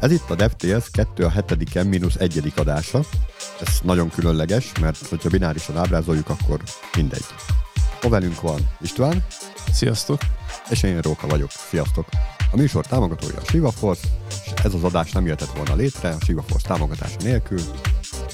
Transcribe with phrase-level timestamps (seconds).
[0.00, 2.52] Ez itt a DevTales 2 a 7 mínusz 1.
[2.56, 3.00] adása.
[3.60, 6.62] Ez nagyon különleges, mert hogyha binárisan ábrázoljuk, akkor
[6.96, 7.24] mindegy.
[8.02, 9.24] Ma velünk van István.
[9.72, 10.20] Sziasztok!
[10.70, 11.50] És én Róka vagyok.
[11.50, 12.06] Sziasztok!
[12.52, 14.08] A műsor támogatója a Shiva Force,
[14.44, 17.60] és ez az adás nem jöhetett volna létre a Shiva Force támogatása nélkül.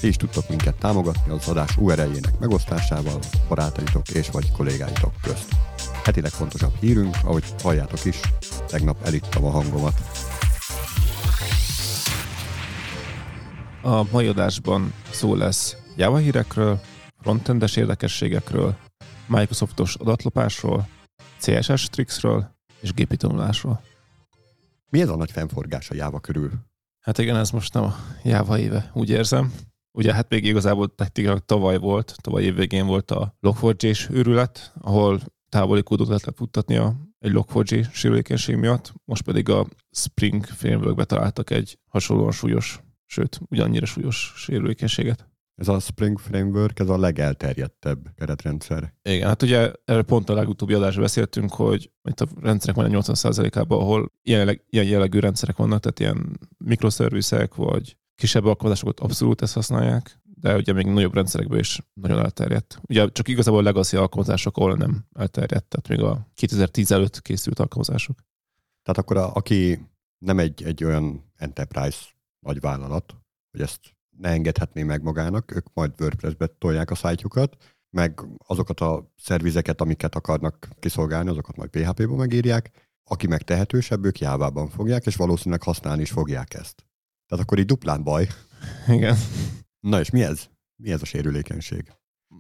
[0.01, 3.19] Ti is tudtok minket támogatni az adás URL-jének megosztásával,
[3.49, 5.49] barátaitok és vagy kollégáitok közt.
[6.05, 8.21] Hetileg fontosabb hírünk, ahogy halljátok is,
[8.67, 10.01] tegnap elittem a hangomat.
[13.85, 16.81] A mai adásban szó lesz Java hírekről,
[17.21, 18.77] frontendes érdekességekről,
[19.27, 20.89] Microsoftos adatlopásról,
[21.39, 23.83] CSS trixről és gépi tanulásról.
[24.91, 26.51] Mi ez a nagy fennforgás a Java körül?
[27.01, 29.53] Hát igen, ez most nem a Java éve, úgy érzem.
[29.93, 35.83] Ugye hát még igazából technikailag tavaly volt, tavaly évvégén volt a Log4j-s őrület, ahol távoli
[35.83, 41.79] kódot lehet lefuttatni a, egy Log4j sérülékenység miatt, most pedig a Spring frameworkbe találtak egy
[41.89, 45.29] hasonlóan súlyos, sőt, ugyannyira súlyos sérülékenységet.
[45.55, 48.95] Ez a Spring Framework, ez a legelterjedtebb keretrendszer.
[49.03, 53.81] Igen, hát ugye erről pont a legutóbbi adásban beszéltünk, hogy itt a rendszerek van 80%-ában,
[53.81, 60.21] ahol ilyen, ilyen jellegű rendszerek vannak, tehát ilyen mikroszerviszek, vagy kisebb alkalmazásokat abszolút ezt használják,
[60.23, 62.79] de ugye még nagyobb rendszerekből is nagyon elterjedt.
[62.89, 67.59] Ugye csak igazából a legacy alkalmazások, ahol nem elterjedt, tehát még a 2010 előtt készült
[67.59, 68.25] alkalmazások.
[68.83, 69.89] Tehát akkor a, aki
[70.19, 71.99] nem egy, egy olyan enterprise
[72.45, 73.15] nagy vállalat,
[73.51, 73.81] hogy ezt
[74.17, 77.57] ne engedhetné meg magának, ők majd WordPress-be tolják a szájtjukat,
[77.91, 82.71] meg azokat a szervizeket, amiket akarnak kiszolgálni, azokat majd PHP-ban megírják,
[83.05, 86.87] aki meg tehetősebb, ők jávában fogják, és valószínűleg használni is fogják ezt.
[87.27, 88.29] Tehát akkor így duplán baj.
[88.97, 89.17] Igen.
[89.81, 90.49] Na és mi ez?
[90.77, 91.93] Mi ez a sérülékenység?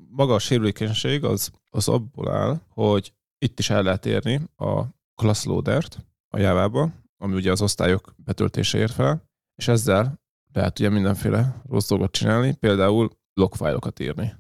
[0.09, 5.45] Maga a sérülékenység az, az abból áll, hogy itt is el lehet érni a class
[5.45, 10.21] loader-t a jávába, ami ugye az osztályok betöltése fel, és ezzel
[10.53, 14.35] lehet ugye mindenféle rossz dolgot csinálni, például logfájlokat írni,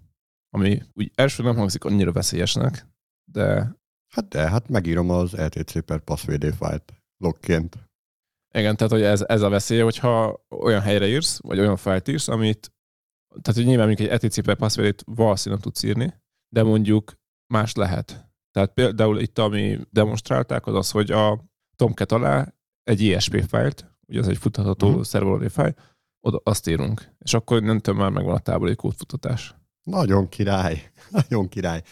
[0.50, 2.86] ami úgy első nem hangzik annyira veszélyesnek,
[3.32, 3.76] de...
[4.14, 7.78] Hát de, hát megírom az LTC per passvd fájlt logként.
[8.54, 12.28] Igen, tehát hogy ez, ez a veszély, hogyha olyan helyre írsz, vagy olyan fájlt írsz,
[12.28, 12.74] amit
[13.42, 16.14] tehát hogy nyilván mondjuk egy ETC per password valószínűleg tudsz írni,
[16.48, 17.14] de mondjuk
[17.52, 18.28] más lehet.
[18.50, 21.44] Tehát például itt, ami demonstrálták, az az, hogy a
[21.76, 25.02] Tomcat alá egy ESP fájlt, ugye ez egy futható uh-huh.
[25.02, 25.74] szerverolé fájl,
[26.20, 27.12] oda azt írunk.
[27.18, 29.54] És akkor nem már megvan a tábori kódfutatás.
[29.82, 30.92] Nagyon király,
[31.28, 31.82] nagyon király.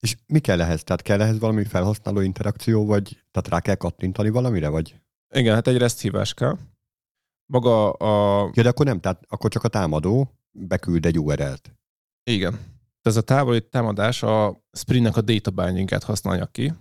[0.00, 0.82] És mi kell ehhez?
[0.82, 5.00] Tehát kell ehhez valami felhasználó interakció, vagy tehát rá kell kattintani valamire, vagy?
[5.34, 6.58] Igen, hát egy REST hívás kell.
[7.46, 8.42] Maga a...
[8.54, 11.74] Ja, de akkor nem, tehát akkor csak a támadó beküld egy URL-t.
[12.24, 12.58] Igen.
[13.02, 16.72] Ez a távoli támadás a Springnek a data bindinget használja ki,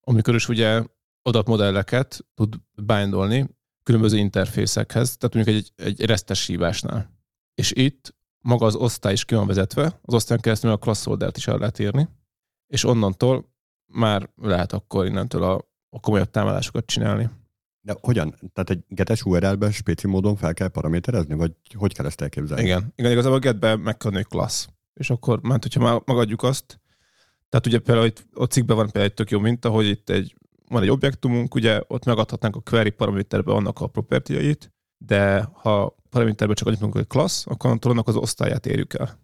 [0.00, 0.82] amikor is ugye
[1.22, 3.57] adatmodelleket tud bindolni
[3.88, 7.10] különböző interfészekhez, tehát mondjuk egy, egy resztes hívásnál.
[7.54, 11.36] És itt maga az osztály is ki van vezetve, az osztályon keresztül a class oldalt
[11.36, 12.08] is el lehet írni,
[12.66, 13.52] és onnantól
[13.86, 15.54] már lehet akkor innentől a,
[15.88, 17.30] a komolyabb támadásokat csinálni.
[17.80, 18.34] De hogyan?
[18.52, 22.62] Tehát egy getes URL-ben spéci módon fel kell paraméterezni, vagy hogy kell ezt elképzelni?
[22.62, 24.66] Igen, igen igazából a getbe meg kell egy class.
[24.94, 26.80] És akkor, mert hogyha megadjuk azt,
[27.48, 30.34] tehát ugye például itt a cikkben van például egy tök jó minta, hogy itt egy,
[30.68, 36.54] van egy objektumunk, ugye ott megadhatnánk a query paraméterbe annak a propertyjait, de ha paraméterbe
[36.54, 39.18] csak adjuk egy class, akkor annak az osztályát érjük el.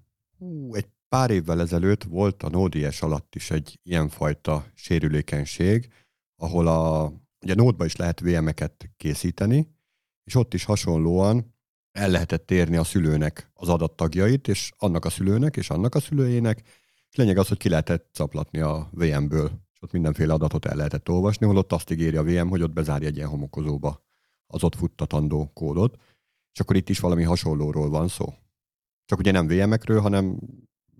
[0.70, 5.88] Egy pár évvel ezelőtt volt a Node.js alatt is egy ilyenfajta sérülékenység,
[6.36, 7.12] ahol a
[7.44, 9.68] Ugye Node-ba is lehet VM-eket készíteni,
[10.24, 11.54] és ott is hasonlóan
[11.92, 16.62] el lehetett térni a szülőnek az adattagjait, és annak a szülőnek, és annak a szülőjének,
[17.10, 19.50] és lényeg az, hogy ki lehetett caplatni a VM-ből,
[19.84, 23.16] ott mindenféle adatot el lehetett olvasni, holott azt ígéri a VM, hogy ott bezárja egy
[23.16, 24.02] ilyen homokozóba
[24.46, 25.96] az ott futtatandó kódot,
[26.52, 28.34] és akkor itt is valami hasonlóról van szó.
[29.04, 30.38] Csak ugye nem VM-ekről, hanem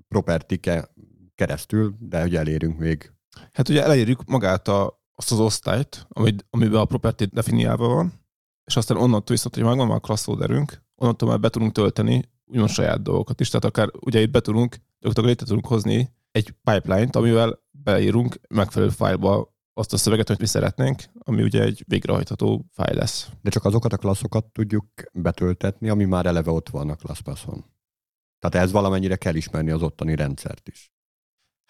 [0.08, 0.94] propertike
[1.34, 3.12] keresztül, de hogy elérünk még.
[3.52, 6.06] Hát ugye elérjük magát a azt az osztályt,
[6.50, 8.12] amiben a property definiálva van,
[8.64, 12.24] és aztán onnantól viszont, hogy megvan már a class loaderünk, onnantól már be tudunk tölteni
[12.44, 13.48] úgymond saját dolgokat is.
[13.48, 18.90] Tehát akár ugye itt be tudunk, gyakorlatilag létre tudunk hozni egy pipeline-t, amivel beírunk megfelelő
[18.90, 23.30] fájlba azt a szöveget, amit mi szeretnénk, ami ugye egy végrehajtható fájl lesz.
[23.42, 27.64] De csak azokat a klasszokat tudjuk betöltetni, ami már eleve ott van a ClassPass-on.
[28.38, 30.92] Tehát ez valamennyire kell ismerni az ottani rendszert is.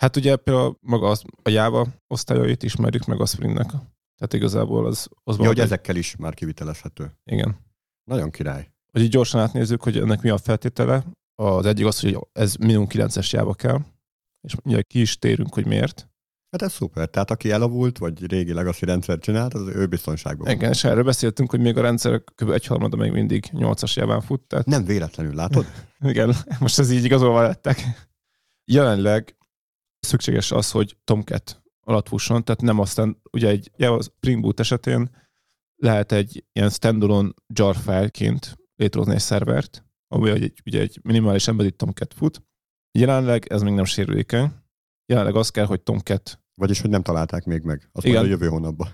[0.01, 3.67] Hát ugye például maga az, a Java osztályait ismerjük meg a Springnek.
[4.17, 5.09] Tehát igazából az...
[5.25, 7.19] az ja, hogy ezekkel is már kivitelezhető.
[7.25, 7.57] Igen.
[8.05, 8.73] Nagyon király.
[8.93, 11.05] Hogy így gyorsan átnézzük, hogy ennek mi a feltétele.
[11.35, 13.79] Az egyik az, hogy ez minimum 9-es Java kell,
[14.45, 16.09] és ugye ki is térünk, hogy miért.
[16.51, 17.09] Hát ez szuper.
[17.09, 20.51] Tehát aki elavult, vagy régi legacy rendszer csinált, az ő biztonságban.
[20.51, 22.51] Igen, és erről beszéltünk, hogy még a rendszer kb.
[22.51, 24.41] egyharmada még mindig 8-as javán fut.
[24.41, 24.67] Tehát...
[24.67, 25.67] Nem véletlenül, látod?
[26.01, 27.83] Igen, most ez így igazolva lettek.
[28.65, 29.37] Jelenleg
[30.01, 35.11] szükséges az, hogy Tomcat alatt fusson, tehát nem aztán, ugye egy ja, Spring Boot esetén
[35.77, 41.75] lehet egy ilyen standalone jar file-ként létrehozni egy szervert, ami egy, ugye egy minimális embedded
[41.75, 42.43] Tomcat fut.
[42.99, 44.53] Jelenleg ez még nem sérülékeny.
[45.07, 46.39] Jelenleg az kell, hogy Tomcat...
[46.55, 47.89] Vagyis, hogy nem találták még meg.
[47.93, 48.25] Azt Igen.
[48.25, 48.89] a jövő hónapban.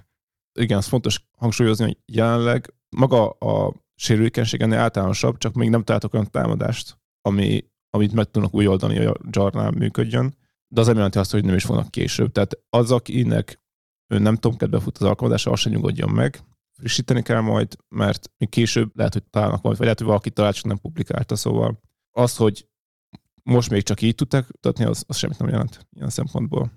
[0.59, 6.15] Igen, az fontos hangsúlyozni, hogy jelenleg maga a sérülékenység ennél általánosabb, csak még nem találtak
[6.15, 10.37] olyan támadást, ami, amit meg tudnak új oldani, hogy a jarnál működjön.
[10.69, 12.33] De az nem jelenti azt, hogy nem is fognak később.
[12.33, 13.61] Tehát az, akinek
[14.13, 16.41] ő nem Tomcat fut az alkalmazása, az sem nyugodjon meg,
[16.73, 20.55] frissíteni kell majd, mert még később lehet, hogy találnak majd, vagy lehet, hogy valaki talált,
[20.55, 21.81] csak nem publikálta, szóval
[22.11, 22.69] az, hogy
[23.51, 26.73] most még csak így tudták mutatni, az, az semmit nem jelent ilyen szempontból.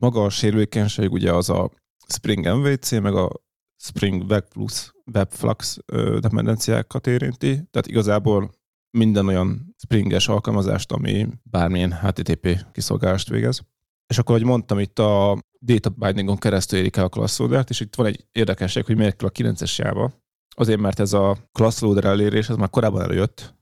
[0.00, 1.70] Maga a sérülékenység ugye az a
[2.06, 3.30] Spring MVC, meg a
[3.76, 5.78] Spring Web Plus WebFlux
[6.20, 8.50] dependenciákat érinti, tehát igazából
[8.90, 13.60] minden olyan Springes alkalmazást, ami bármilyen HTTP kiszolgálást végez.
[14.06, 17.94] És akkor, hogy mondtam, itt a data bindingon keresztül érik el a classloader és itt
[17.94, 20.12] van egy érdekesség, hogy miért kell a 9-es jába.
[20.54, 23.54] Azért, mert ez a classloader elérés, ez már korábban előjött,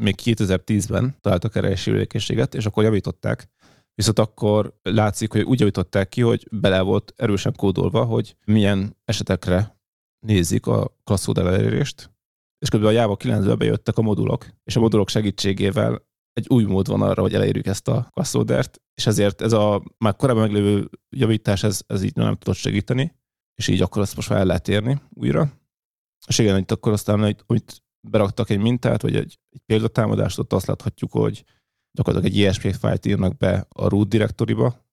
[0.00, 3.48] még 2010-ben találtak erre sérülékenységet, és akkor javították.
[3.94, 9.80] Viszont akkor látszik, hogy úgy javították ki, hogy bele volt erősen kódolva, hogy milyen esetekre
[10.26, 12.10] nézik a classloader elérést,
[12.58, 12.84] és kb.
[12.84, 17.22] a Java 9-ben bejöttek a modulok, és a modulok segítségével egy új mód van arra,
[17.22, 22.02] hogy elérjük ezt a klasszódert, és ezért ez a már korábban meglévő javítás, ez, ez
[22.02, 23.14] így nem tudott segíteni,
[23.54, 25.52] és így akkor azt most már el lehet érni újra.
[26.26, 30.66] És igen, itt akkor aztán, amit beraktak egy mintát, vagy egy, egy példatámadást, ott azt
[30.66, 31.44] láthatjuk, hogy
[31.92, 34.84] gyakorlatilag egy ESP fájlt írnak be a root direktoriba,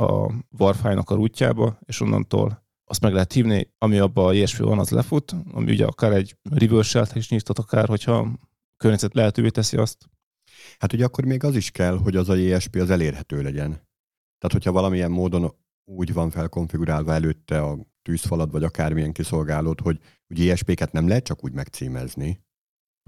[0.00, 4.78] a warfile-nak a rootjába, és onnantól azt meg lehet hívni, ami abban a ESP van,
[4.78, 8.30] az lefut, ami ugye akár egy reverse is nyitott, akár hogyha a
[8.76, 10.08] környezet lehetővé teszi azt,
[10.78, 13.70] Hát ugye akkor még az is kell, hogy az a JSP az elérhető legyen.
[14.38, 15.54] Tehát, hogyha valamilyen módon
[15.84, 21.44] úgy van felkonfigurálva előtte a tűzfalad, vagy akármilyen kiszolgálód, hogy ugye JSP-ket nem lehet csak
[21.44, 22.40] úgy megcímezni.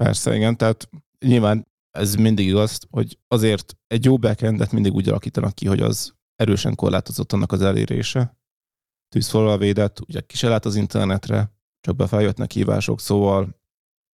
[0.04, 0.88] Persze, igen, tehát
[1.18, 6.14] nyilván ez mindig igaz, hogy azért egy jó backendet mindig úgy alakítanak ki, hogy az
[6.36, 8.38] erősen korlátozott annak az elérése.
[9.08, 13.60] Tűzfalal védett, ugye kise lát az internetre, csak befeljöttnek hívások, szóval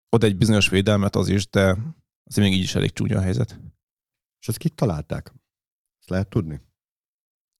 [0.09, 1.77] ott egy bizonyos védelmet az is, de
[2.25, 3.59] Azért még így is elég csúnya a helyzet.
[4.39, 5.33] És ezt kik találták?
[5.99, 6.61] Ezt lehet tudni?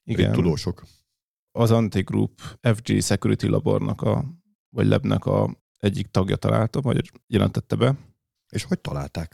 [0.04, 0.30] Igen.
[0.30, 0.86] Egy tudósok.
[1.52, 4.26] Az Antigroup FG Security Labornak a,
[4.70, 7.98] vagy Labnek a egyik tagja találta, vagy jelentette be.
[8.56, 9.30] És hogy találták?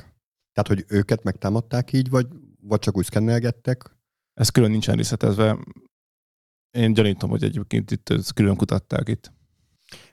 [0.51, 2.27] Tehát, hogy őket megtámadták így, vagy,
[2.61, 3.95] vagy csak úgy szkennelgettek?
[4.33, 5.57] Ez külön nincsen részletezve.
[6.77, 9.31] Én gyanítom, hogy egyébként itt külön kutatták itt.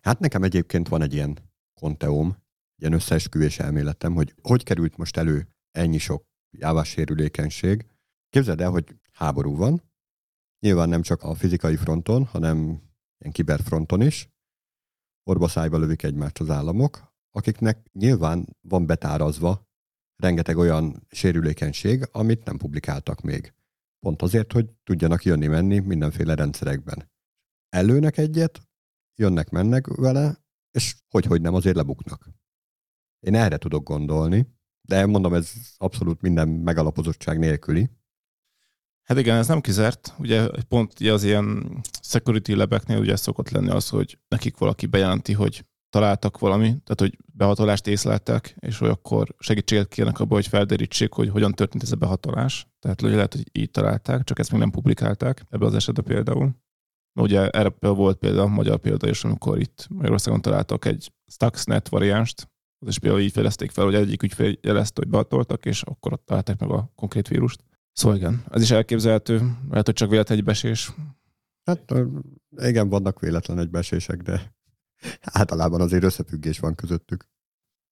[0.02, 1.38] Hát nekem egyébként van egy ilyen
[1.81, 2.37] konteóm,
[2.81, 7.87] ilyen összeesküvés elméletem, hogy hogy került most elő ennyi sok jávás sérülékenység.
[8.28, 9.82] Képzeld el, hogy háború van,
[10.60, 12.58] nyilván nem csak a fizikai fronton, hanem
[13.19, 14.28] ilyen kiberfronton is.
[15.22, 19.69] Orba szájba lövik egymást az államok, akiknek nyilván van betárazva
[20.16, 23.54] rengeteg olyan sérülékenység, amit nem publikáltak még.
[24.00, 27.10] Pont azért, hogy tudjanak jönni-menni mindenféle rendszerekben.
[27.69, 28.60] Előnek egyet,
[29.14, 30.36] jönnek-mennek vele,
[30.70, 32.29] és hogy-hogy nem azért lebuknak.
[33.20, 34.46] Én erre tudok gondolni,
[34.88, 37.91] de mondom, ez abszolút minden megalapozottság nélküli.
[39.03, 40.14] Hát igen, ez nem kizárt.
[40.19, 45.64] Ugye pont az ilyen security lebeknél ugye szokott lenni az, hogy nekik valaki bejelenti, hogy
[45.90, 51.28] találtak valami, tehát hogy behatolást észleltek, és hogy akkor segítséget kérnek abban, hogy felderítsék, hogy
[51.28, 52.68] hogyan történt ez a behatolás.
[52.78, 56.56] Tehát ugye lehet, hogy így találták, csak ezt még nem publikálták ebbe az esetben például.
[57.20, 62.48] Ugye erre volt például magyar példa is, amikor itt Magyarországon találtak egy Stuxnet variánst,
[62.80, 66.26] az is például így fejezték fel, hogy egyik ügyfél jelezte, hogy beatoltak, és akkor ott
[66.26, 67.64] találták meg a konkrét vírust.
[67.92, 69.36] Szóval igen, ez is elképzelhető.
[69.70, 70.92] Lehet, hogy csak véletlen egybesés.
[71.64, 71.94] Hát
[72.56, 74.56] igen, vannak véletlen egybesések, de
[75.20, 77.28] általában azért összefüggés van közöttük.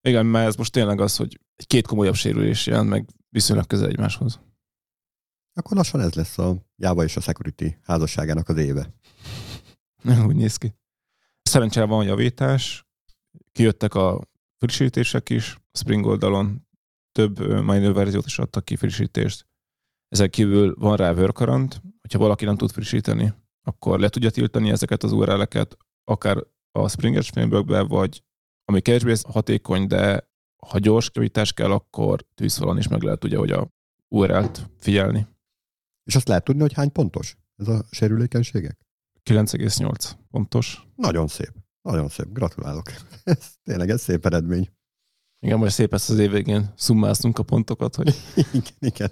[0.00, 3.88] Igen, mert ez most tényleg az, hogy egy két komolyabb sérülés jön, meg viszonylag közel
[3.88, 4.40] egymáshoz.
[5.52, 8.94] Akkor lassan ez lesz a Java és a Security házasságának az éve.
[10.26, 10.74] Úgy néz ki.
[11.42, 12.86] Szerencsére van javítás,
[13.52, 15.54] kijöttek a frissítések is.
[15.54, 16.66] A Spring oldalon
[17.12, 19.46] több minor verziót is adtak ki frissítést.
[20.08, 25.02] Ezek kívül van rá workaround, hogyha valaki nem tud frissíteni, akkor le tudja tiltani ezeket
[25.02, 26.42] az URL-eket, akár
[26.82, 28.22] a Spring frameworkbe, vagy
[28.64, 30.28] ami kevésbé hatékony, de
[30.66, 33.68] ha gyors javítás kell, akkor tűzfalon is meg lehet ugye, hogy a
[34.08, 35.26] URL-t figyelni.
[36.04, 37.36] És azt lehet tudni, hogy hány pontos?
[37.56, 38.78] ez a sérülékenységek?
[39.24, 40.86] 9,8 pontos.
[40.96, 41.52] Nagyon szép.
[41.82, 42.32] Nagyon szép.
[42.32, 42.92] Gratulálok.
[43.24, 44.70] Ez tényleg ez szép eredmény.
[45.40, 48.14] Igen, majd szép ezt az év végén szummáztunk a pontokat, hogy...
[48.52, 49.10] igen, igen.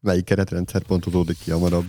[0.00, 1.86] Melyik keretrendszer pontozódik ki hamarabb?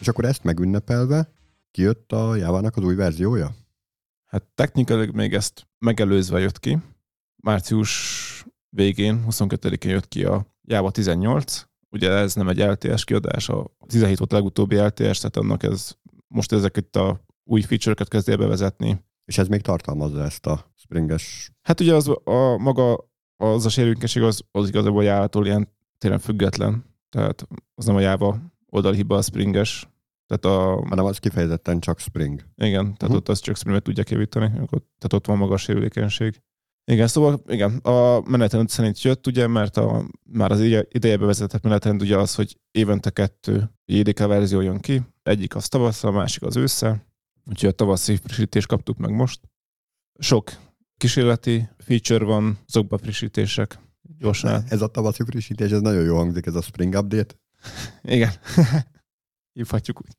[0.00, 1.32] És akkor ezt megünnepelve
[1.70, 3.54] kijött a Jávának az új verziója?
[4.24, 6.78] Hát technikailag még ezt megelőzve jött ki.
[7.36, 11.64] Március végén, 22-én jött ki a Java 18.
[11.90, 15.96] Ugye ez nem egy LTS kiadás, a 17 volt a legutóbbi LTS, tehát annak ez
[16.28, 19.04] most ezek itt a új feature-öket kezdje bevezetni.
[19.24, 21.50] És ez még tartalmazza ezt a springes...
[21.62, 26.84] Hát ugye az a maga, az a sérülékenység az, az igazából Java-tól ilyen tényleg független.
[27.08, 28.38] Tehát az nem a Java
[28.70, 29.88] oldalhiba a springes,
[30.26, 30.86] tehát a...
[30.88, 32.44] Hanem az kifejezetten csak Spring.
[32.56, 33.16] Igen, tehát uh-huh.
[33.16, 36.42] ott az csak Springet tudják javítani, tehát ott van maga a sérülékenység.
[36.84, 42.02] Igen, szóval igen, a menetrend szerint jött, ugye, mert a, már az ideje bevezetett menetrend
[42.02, 46.56] ugye az, hogy évente kettő JDK verzió jön ki, egyik az tavasszal, a másik az
[46.56, 47.06] ősszel,
[47.44, 49.40] úgyhogy a tavaszi frissítést kaptuk meg most.
[50.18, 50.50] Sok
[50.96, 53.78] kísérleti feature van, azokban frissítések
[54.18, 54.62] gyorsan.
[54.68, 57.34] Ez a tavaszi frissítés, ez nagyon jó hangzik, ez a Spring Update.
[58.02, 58.30] Igen.
[59.58, 60.16] Hívhatjuk úgy.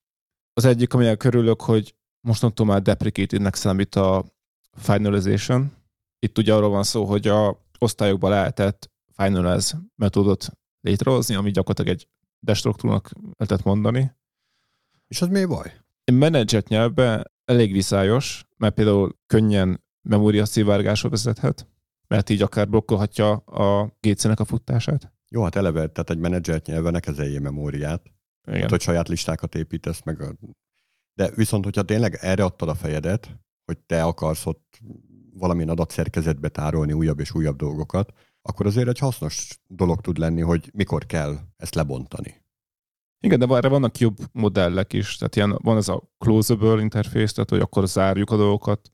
[0.54, 1.96] Az egyik, amilyen körülök, hogy
[2.28, 4.26] mostantól már deprecatednek számít a
[4.72, 5.72] finalization.
[6.20, 10.50] Itt ugye arról van szó, hogy a osztályokban lehetett finalize metódot
[10.82, 12.08] létrehozni, ami gyakorlatilag egy
[12.40, 14.12] destruktúrnak lehetett mondani.
[15.08, 15.82] És az mi baj?
[16.04, 21.68] Egy menedzsert nyelvben elég viszályos, mert például könnyen memória szivárgásra vezethet,
[22.08, 25.14] mert így akár blokkolhatja a gécének a futását.
[25.34, 28.12] Jó, hát eleve, tehát egy menedzsert nyelven ne kezelje memóriát.
[28.48, 28.62] Igen.
[28.62, 30.22] Hát, hogy saját listákat építesz meg.
[30.22, 30.36] A...
[31.14, 34.80] De viszont, hogyha tényleg erre adtad a fejedet, hogy te akarsz ott
[35.34, 40.72] valamilyen adatszerkezetbe tárolni újabb és újabb dolgokat, akkor azért egy hasznos dolog tud lenni, hogy
[40.74, 42.42] mikor kell ezt lebontani.
[43.20, 45.18] Igen, de erre vannak jobb modellek is.
[45.18, 48.92] Tehát ilyen, van ez a closable interface, tehát hogy akkor zárjuk a dolgokat.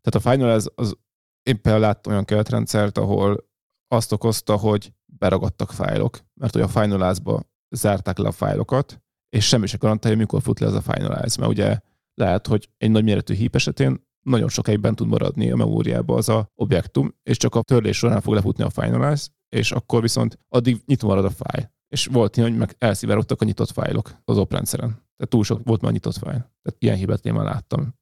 [0.00, 0.96] Tehát a Final ez, az,
[1.42, 3.50] én például láttam olyan keretrendszert, ahol
[3.92, 9.66] azt okozta, hogy beragadtak fájlok, mert hogy a Finalize-ba zárták le a fájlokat, és semmi
[9.66, 11.78] se garantálja, mikor fut le ez a Finalize, mert ugye
[12.14, 16.28] lehet, hogy egy nagy méretű heap esetén nagyon sok helyben tud maradni a memóriába az
[16.28, 20.82] a objektum, és csak a törlés során fog lefutni a Finalize, és akkor viszont addig
[20.86, 21.70] nyitva marad a fájl.
[21.88, 24.88] És volt ilyen, hogy meg elszivárogtak a nyitott fájlok az oprendszeren.
[24.88, 26.38] Tehát túl sok volt már nyitott fájl.
[26.62, 27.94] Tehát ilyen hibát én már láttam.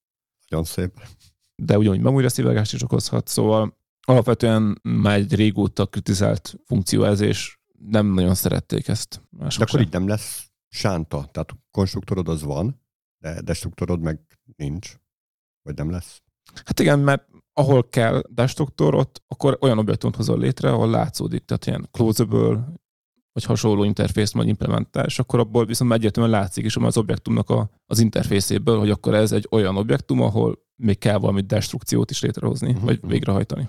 [0.49, 1.01] Nagyon szép.
[1.63, 7.59] De ugyanúgy memória szivárgást is okozhat, szóval alapvetően már egy régóta kritizált funkció ez, és
[7.79, 9.23] nem nagyon szerették ezt.
[9.31, 9.81] De akkor sem.
[9.81, 11.29] így nem lesz sánta.
[11.33, 12.83] Tehát konstruktorod az van,
[13.19, 14.21] de destruktorod meg
[14.57, 14.95] nincs.
[15.63, 16.23] Vagy nem lesz?
[16.65, 21.67] Hát igen, mert ahol kell destruktor, ott akkor olyan objektumot hozol létre, ahol látszódik, tehát
[21.67, 22.73] ilyen closable,
[23.33, 27.71] vagy hasonló interfészt majd implementál, és akkor abból viszont egyértelműen látszik is az objektumnak a,
[27.87, 32.69] az interfészéből, hogy akkor ez egy olyan objektum, ahol még kell valami destrukciót is létrehozni,
[32.69, 32.85] uh-huh.
[32.85, 33.09] vagy mhm.
[33.09, 33.69] végrehajtani.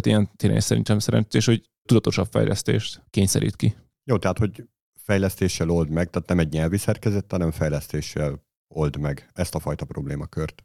[0.00, 3.76] Tehát ilyen tényleg szerintem szerencsés, hogy tudatosabb fejlesztést kényszerít ki.
[4.04, 4.64] Jó, tehát hogy
[5.02, 9.84] fejlesztéssel old meg, tehát nem egy nyelvi szerkezet, hanem fejlesztéssel old meg ezt a fajta
[9.84, 10.62] problémakört.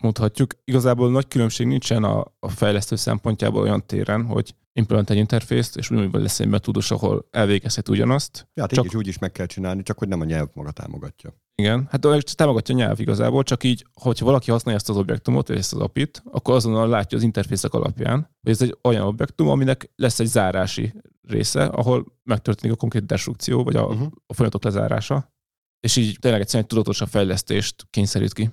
[0.00, 5.76] Mondhatjuk, igazából nagy különbség nincsen a, a fejlesztő szempontjából olyan téren, hogy implement egy interfészt,
[5.76, 8.48] és ugyanúgy lesz egy metódus, ahol elvégezhet ugyanazt.
[8.54, 8.84] Ja, hát csak...
[8.84, 11.34] így is úgy is meg kell csinálni, csak hogy nem a nyelv maga támogatja.
[11.62, 15.56] Igen, hát támogatja a nyelv igazából, csak így, hogyha valaki használja ezt az objektumot, vagy
[15.56, 19.90] ezt az apit, akkor azonnal látja az interfészek alapján, hogy ez egy olyan objektum, aminek
[19.96, 24.08] lesz egy zárási része, ahol megtörténik a konkrét destrukció, vagy a, uh-huh.
[24.26, 25.34] a folyamatok lezárása,
[25.80, 28.50] és így tényleg egyszerűen egy tudatosabb fejlesztést kényszerít ki.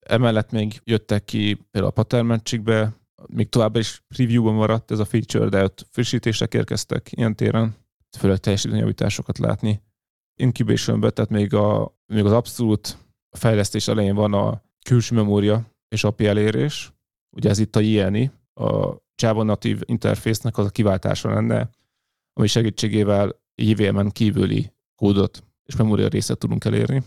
[0.00, 2.96] Emellett még jöttek ki például a pattern matchingbe,
[3.26, 7.76] még továbbra is preview-ban maradt ez a feature, de ott frissítések érkeztek ilyen téren,
[8.18, 9.82] főleg teljesítményjavításokat látni.
[10.34, 12.98] incubation tehát még, a, még az abszolút
[13.30, 16.92] fejlesztés elején van a külső memória és API elérés.
[17.36, 21.70] Ugye ez itt a JNI, a Java Native Interface-nek az a kiváltása lenne,
[22.32, 27.02] ami segítségével JVM-en kívüli kódot és memória részet tudunk elérni.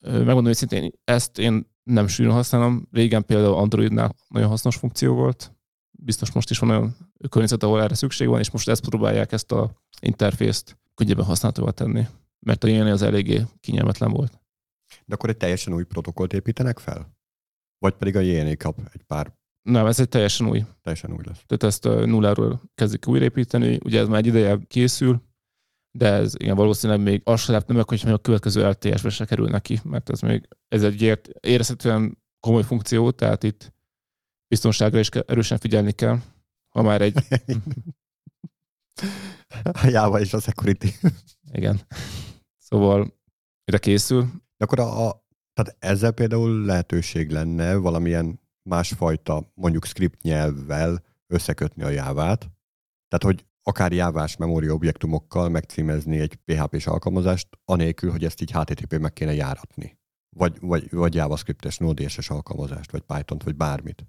[0.00, 2.88] Megmondom őszintén, ezt én nem sűrűn használom.
[2.90, 5.52] Régen például Androidnál nagyon hasznos funkció volt.
[5.90, 6.96] Biztos most is van olyan
[7.28, 12.06] környezet, ahol erre szükség van, és most ezt próbálják ezt a interfészt könnyebben használhatóvá tenni.
[12.44, 14.40] Mert a ilyen az eléggé kényelmetlen volt.
[15.04, 17.16] De akkor egy teljesen új protokollt építenek fel?
[17.78, 19.34] Vagy pedig a JNE kap egy pár
[19.64, 20.64] nem, ez egy teljesen új.
[20.82, 21.42] Teljesen új lesz.
[21.46, 23.78] Tehát ezt a nulláról kezdik újraépíteni.
[23.84, 25.22] Ugye ez már egy ideje készül,
[25.98, 29.48] de ez igen, valószínűleg még azt sem nem meg, hogy a következő LTS-be se kerül
[29.48, 33.72] neki, mert ez még ez egy ért, érezhetően komoly funkció, tehát itt
[34.48, 36.18] biztonságra is erősen figyelni kell,
[36.68, 37.16] Ha már egy...
[39.62, 40.86] a Java és a security.
[41.52, 41.80] Igen.
[42.74, 43.14] Szóval
[43.64, 44.22] ide készül.
[44.56, 51.82] De akkor a, a, tehát ezzel például lehetőség lenne valamilyen másfajta, mondjuk script nyelvvel összekötni
[51.82, 52.38] a jávát.
[53.08, 58.98] Tehát, hogy akár jávás memória objektumokkal megcímezni egy PHP-s alkalmazást, anélkül, hogy ezt így HTTP
[58.98, 59.98] meg kéne járatni.
[60.36, 64.06] Vagy, vagy, vagy JavaScript-es Node.js-es alkalmazást, vagy Python-t, vagy bármit.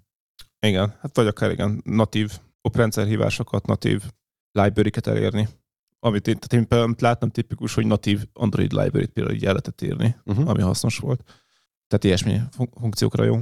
[0.66, 4.02] Igen, hát vagy akár igen, natív oprendszerhívásokat, natív
[4.50, 5.48] library-ket elérni.
[5.98, 9.82] Amit én, tehát én például láttam tipikus, hogy natív Android library-t például így el lehetett
[9.82, 10.48] írni, uh-huh.
[10.48, 11.22] ami hasznos volt.
[11.86, 13.40] Tehát ilyesmi fun- funkciókra jó.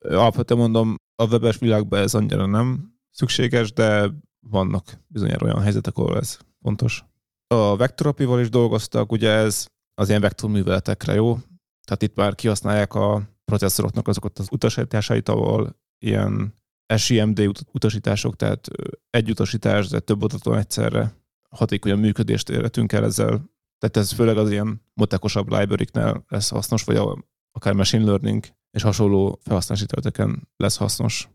[0.00, 6.16] Alapvetően mondom, a webes világban ez annyira nem szükséges, de vannak bizonyára olyan helyzetek, ahol
[6.16, 7.04] ez fontos.
[7.46, 11.38] A vektorapival is dolgoztak, ugye ez az ilyen vektorműveletekre jó,
[11.86, 16.54] tehát itt már kihasználják a processzoroknak azokat az utasításait, ahol ilyen
[16.96, 18.68] SIMD utasítások, tehát
[19.10, 21.19] egy utasítás, de több adaton egyszerre
[21.56, 23.50] hatékonyan működést érhetünk el ezzel.
[23.78, 28.82] Tehát ez főleg az ilyen motekosabb library-knál lesz hasznos, vagy a, akár machine learning és
[28.82, 31.28] hasonló felhasználási területeken lesz hasznos.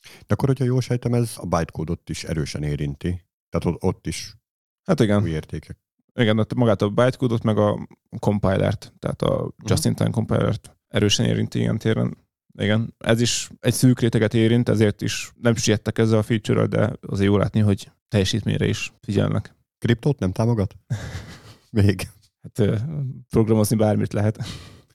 [0.00, 3.24] De akkor, hogyha jól sejtem, ez a bytecode-ot is erősen érinti.
[3.48, 4.36] Tehát ott is
[4.84, 5.22] hát igen.
[5.22, 5.78] új értékek.
[6.14, 9.52] Igen, magát a bytecode-ot, meg a compilert, tehát a mhm.
[9.66, 12.16] just-in-time compilert erősen érinti ilyen téren.
[12.58, 16.92] Igen, ez is egy szűk réteget érint, ezért is nem siettek ezzel a feature de
[17.00, 19.54] azért jó látni, hogy teljesítményre is figyelnek.
[19.78, 20.76] Kriptót nem támogat?
[21.70, 22.08] Még.
[22.42, 22.82] Hát
[23.28, 24.38] programozni bármit lehet.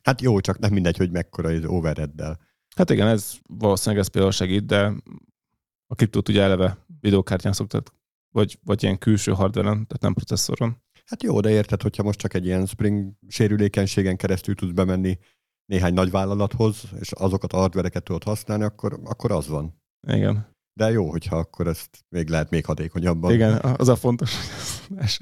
[0.02, 2.40] Hát jó, csak nem mindegy, hogy mekkora az overhead-del.
[2.76, 4.94] Hát igen, ez valószínűleg ez például segít, de
[5.88, 7.96] a kriptót ugye eleve videókártyán szoktak,
[8.30, 10.82] vagy, vagy ilyen külső hardware tehát nem processzoron.
[11.06, 15.18] Hát jó, de érted, hogyha most csak egy ilyen Spring sérülékenységen keresztül tudsz bemenni
[15.66, 19.82] néhány nagy vállalathoz, és azokat a hardvereket tudod használni, akkor, akkor az van.
[20.08, 20.53] Igen.
[20.74, 23.34] De jó, hogyha akkor ezt még lehet még hatékonyabban.
[23.34, 24.36] Igen, az a fontos,
[24.88, 25.18] hogy ez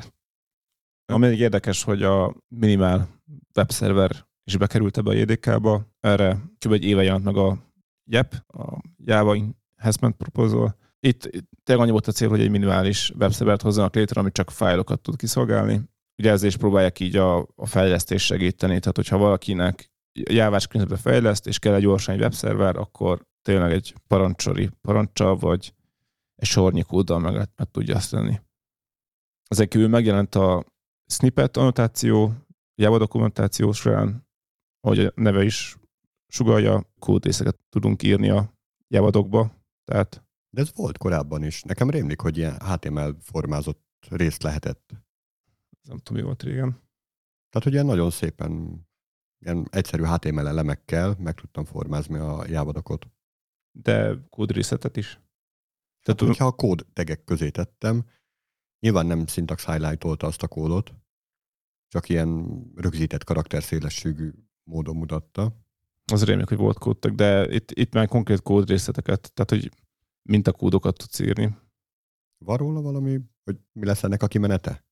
[1.06, 3.22] Ami még érdekes, hogy a minimál
[3.56, 5.88] webszerver is bekerült ebbe a JDK-ba.
[6.00, 6.72] Erre kb.
[6.72, 7.58] egy éve jelent meg a
[8.10, 10.76] JEP, a Java Enhancement Proposal.
[11.00, 14.52] Itt, itt tényleg annyi volt a cél, hogy egy minimális webszervert hozzanak létre, ami csak
[14.52, 15.82] fájlokat tud kiszolgálni.
[16.18, 18.80] Ugye ezzel is próbálják így a, a fejlesztést segíteni.
[18.80, 23.96] Tehát, hogyha valakinek jávás környezetbe fejleszt, és kell egy gyorsan egy webszerver, akkor tényleg egy
[24.08, 25.74] parancsori parancsa, vagy
[26.36, 28.40] egy sornyi kóddal meg, meg tudja azt tenni.
[29.48, 30.66] Ezek kívül megjelent a
[31.06, 32.34] snippet annotáció,
[32.76, 34.28] Java dokumentáció során,
[34.80, 35.78] ahogy a neve is
[36.28, 38.54] sugalja, kódrészeket tudunk írni a
[38.88, 39.52] javadokba.
[39.84, 40.24] Tehát...
[40.54, 41.62] De ez volt korábban is.
[41.62, 44.94] Nekem rémlik, hogy ilyen HTML formázott részt lehetett.
[45.88, 46.70] Nem tudom, mi volt régen.
[47.50, 48.82] Tehát, hogy ilyen nagyon szépen
[49.46, 53.08] ilyen egyszerű HTML elemekkel meg tudtam formázni a jávadokot.
[53.72, 55.08] De kódrészetet is?
[56.02, 58.06] Tehát, hát, hogyha a kód tegek közé tettem,
[58.80, 60.94] nyilván nem syntax highlight azt a kódot,
[61.88, 64.32] csak ilyen rögzített karakterszélességű
[64.64, 65.56] módon mutatta.
[66.12, 69.72] Az reméljük, hogy volt kódtak, de itt, itt már konkrét kódrészeteket, tehát hogy
[70.22, 71.58] mintakódokat tudsz írni.
[72.38, 74.86] Van róla valami, hogy mi lesz ennek a kimenete?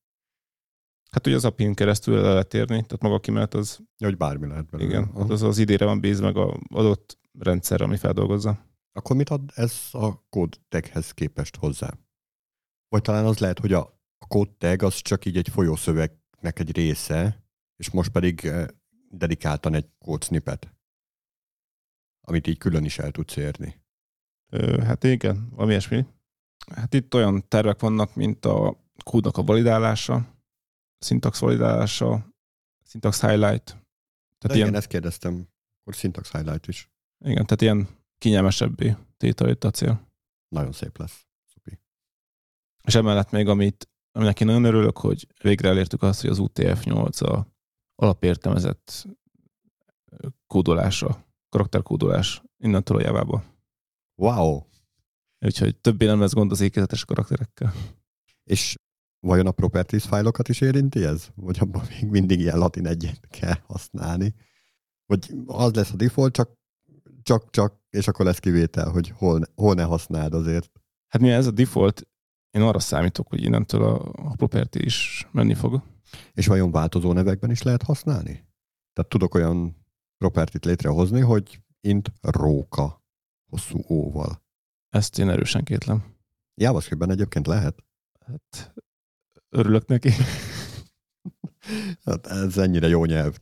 [1.10, 3.80] Hát ugye az API-n keresztül el lehet érni, tehát maga a kimenet az...
[3.98, 4.90] Ja, hogy bármi lehet belőle.
[4.90, 8.69] Igen, hát az az idére van bíz meg a adott rendszer, ami feldolgozza.
[8.92, 11.98] Akkor mit ad ez a kód taghez képest hozzá?
[12.88, 13.80] Vagy talán az lehet, hogy a,
[14.18, 17.44] a kód tag az csak így egy folyószövegnek egy része,
[17.76, 18.66] és most pedig eh,
[19.10, 20.74] dedikáltan egy kód snippet,
[22.20, 23.80] amit így külön is el tudsz érni.
[24.52, 26.06] Ö, hát igen, valami ilyesmi.
[26.74, 30.34] Hát itt olyan tervek vannak, mint a kódnak a validálása,
[30.98, 32.34] syntax validálása,
[32.84, 33.64] syntax highlight.
[33.64, 35.48] Tehát De ilyen, igen, ezt kérdeztem,
[35.80, 36.90] akkor syntax highlight is.
[37.24, 37.88] Igen, tehát ilyen
[38.20, 40.08] kényelmesebbé tétel itt a cél.
[40.48, 41.26] Nagyon szép lesz.
[41.44, 41.80] Szupi.
[42.82, 47.32] És emellett még, amit, aminek én nagyon örülök, hogy végre elértük azt, hogy az UTF-8
[47.32, 47.46] a
[47.94, 49.06] alapértelmezett
[50.46, 53.44] kódolása, karakterkódolás innentől a javába.
[54.14, 54.62] Wow!
[55.38, 57.72] Úgyhogy többé nem lesz gond az ékezetes karakterekkel.
[58.44, 58.74] És
[59.20, 61.28] vajon a properties fájlokat is érinti ez?
[61.34, 64.34] Vagy abban még mindig ilyen latin egyet kell használni?
[65.06, 66.59] Vagy az lesz a default, csak,
[67.22, 70.70] csak, csak és akkor lesz kivétel, hogy hol, hol ne használd azért.
[71.08, 72.08] Hát mi ez a default,
[72.50, 75.82] én arra számítok, hogy innentől a, a property is menni fog.
[76.32, 78.48] És vajon változó nevekben is lehet használni?
[78.92, 79.76] Tehát tudok olyan
[80.18, 83.04] propertit létrehozni, hogy int róka
[83.50, 84.42] hosszú óval.
[84.88, 86.04] Ezt én erősen kétlem.
[86.54, 87.84] JavaScriptben egyébként lehet.
[88.26, 88.74] Hát
[89.48, 90.10] örülök neki.
[92.04, 93.36] hát ez ennyire jó nyelv.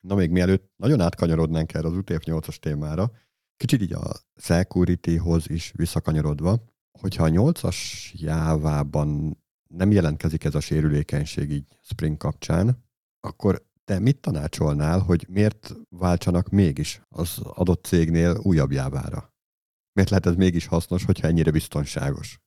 [0.00, 3.10] Na még mielőtt nagyon átkanyarodnánk erre az UTF-8-as témára,
[3.58, 6.62] Kicsit így a security-hoz is visszakanyarodva,
[7.00, 7.76] hogyha a 8-as
[8.12, 12.84] jávában nem jelentkezik ez a sérülékenység így Spring kapcsán,
[13.20, 19.32] akkor te mit tanácsolnál, hogy miért váltsanak mégis az adott cégnél újabb jávára?
[19.92, 22.40] Miért lehet ez mégis hasznos, hogyha ennyire biztonságos?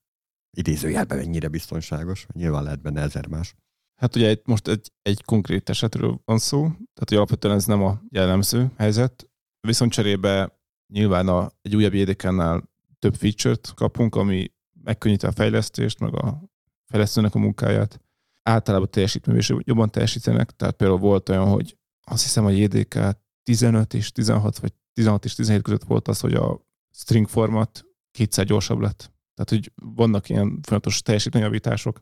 [0.57, 3.55] Idézőjelben ennyire biztonságos, nyilván lehet benne ezer más.
[4.01, 7.83] Hát ugye itt most egy, egy konkrét esetről van szó, tehát hogy alapvetően ez nem
[7.83, 9.29] a jellemző helyzet,
[9.67, 10.59] viszont cserébe
[10.93, 14.51] nyilván a, egy újabb JDK-nál több feature-t kapunk, ami
[14.83, 16.43] megkönnyíti a fejlesztést, meg a
[16.85, 18.01] fejlesztőnek a munkáját.
[18.43, 22.99] Általában teljesítmény is jobban teljesítenek, tehát például volt olyan, hogy azt hiszem a JDK
[23.43, 28.45] 15 és 16, vagy 16 és 17 között volt az, hogy a string format kétszer
[28.45, 29.13] gyorsabb lett.
[29.33, 32.01] Tehát, hogy vannak ilyen folyamatos teljesítményjavítások.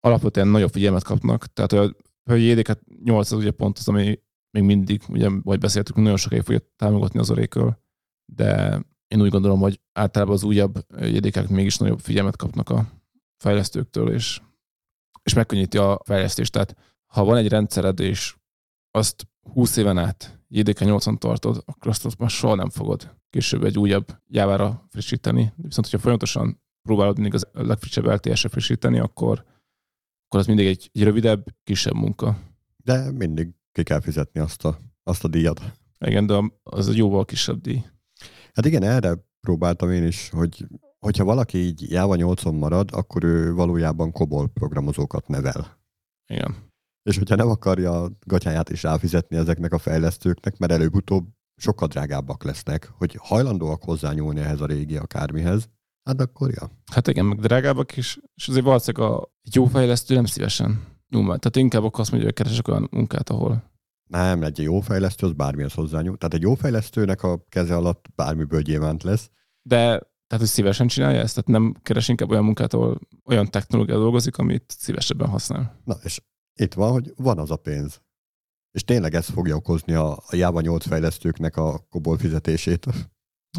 [0.00, 1.46] Alapvetően nagyobb figyelmet kapnak.
[1.46, 1.72] Tehát,
[2.24, 4.18] a JDK 8 az ugye pont az, ami
[4.50, 7.78] még mindig, ugye, vagy beszéltük, nagyon sokáig fogja támogatni az orékől,
[8.32, 12.88] de én úgy gondolom, hogy általában az újabb jdk mégis nagyobb figyelmet kapnak a
[13.42, 14.40] fejlesztőktől, és,
[15.22, 16.52] és megkönnyíti a fejlesztést.
[16.52, 18.36] Tehát ha van egy rendszered, és
[18.90, 23.64] azt 20 éven át JDK 8 tartod, akkor azt, azt már soha nem fogod később
[23.64, 25.52] egy újabb jávára frissíteni.
[25.56, 29.44] Viszont, hogyha folyamatosan próbálod mindig az legfrissebb LTS-re frissíteni, akkor,
[30.30, 32.38] akkor az mindig egy, egy rövidebb, kisebb munka.
[32.76, 35.60] De mindig ki kell fizetni azt a, azt a díjat.
[35.98, 37.82] Igen, de az egy jóval kisebb díj.
[38.52, 40.66] Hát igen, erre próbáltam én is, hogy
[40.98, 45.78] hogyha valaki így Java 8 marad, akkor ő valójában kobol programozókat nevel.
[46.26, 46.56] Igen.
[47.02, 52.44] És hogyha nem akarja a gatyáját is elfizetni ezeknek a fejlesztőknek, mert előbb-utóbb sokkal drágábbak
[52.44, 55.68] lesznek, hogy hajlandóak hozzányúlni ehhez a régi akármihez,
[56.02, 56.70] hát akkor ja.
[56.92, 61.56] Hát igen, meg drágábbak is, és azért valószínűleg a jó fejlesztő nem szívesen nyúl Tehát
[61.56, 63.70] inkább akkor azt mondja, hogy keresek olyan munkát, ahol
[64.10, 66.16] nem, egy jó fejlesztő az bármihez hozzányúl.
[66.16, 69.30] Tehát egy jó fejlesztőnek a keze alatt bármiből gyémánt lesz.
[69.62, 69.78] De
[70.26, 71.34] tehát, hogy szívesen csinálja ezt?
[71.34, 75.80] Tehát nem keres inkább olyan munkát, ahol olyan technológia dolgozik, amit szívesebben használ.
[75.84, 76.20] Na, és
[76.54, 78.00] itt van, hogy van az a pénz.
[78.70, 82.86] És tényleg ez fogja okozni a, a Java 8 fejlesztőknek a kobol fizetését.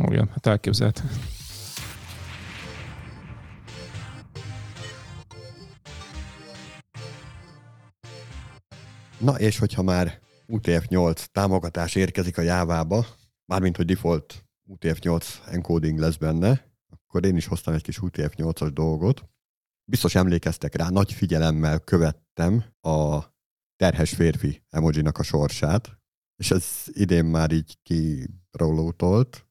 [0.02, 1.04] Ó, igen, hát elképzelhető.
[9.22, 13.06] Na, és hogyha már UTF-8 támogatás érkezik a Jávába,
[13.46, 19.30] mármint, hogy default UTF-8 encoding lesz benne, akkor én is hoztam egy kis UTF-8-as dolgot.
[19.90, 23.24] Biztos emlékeztek rá, nagy figyelemmel követtem a
[23.76, 25.98] terhes férfi emojinak a sorsát,
[26.36, 29.48] és ez idén már így kirólótolt,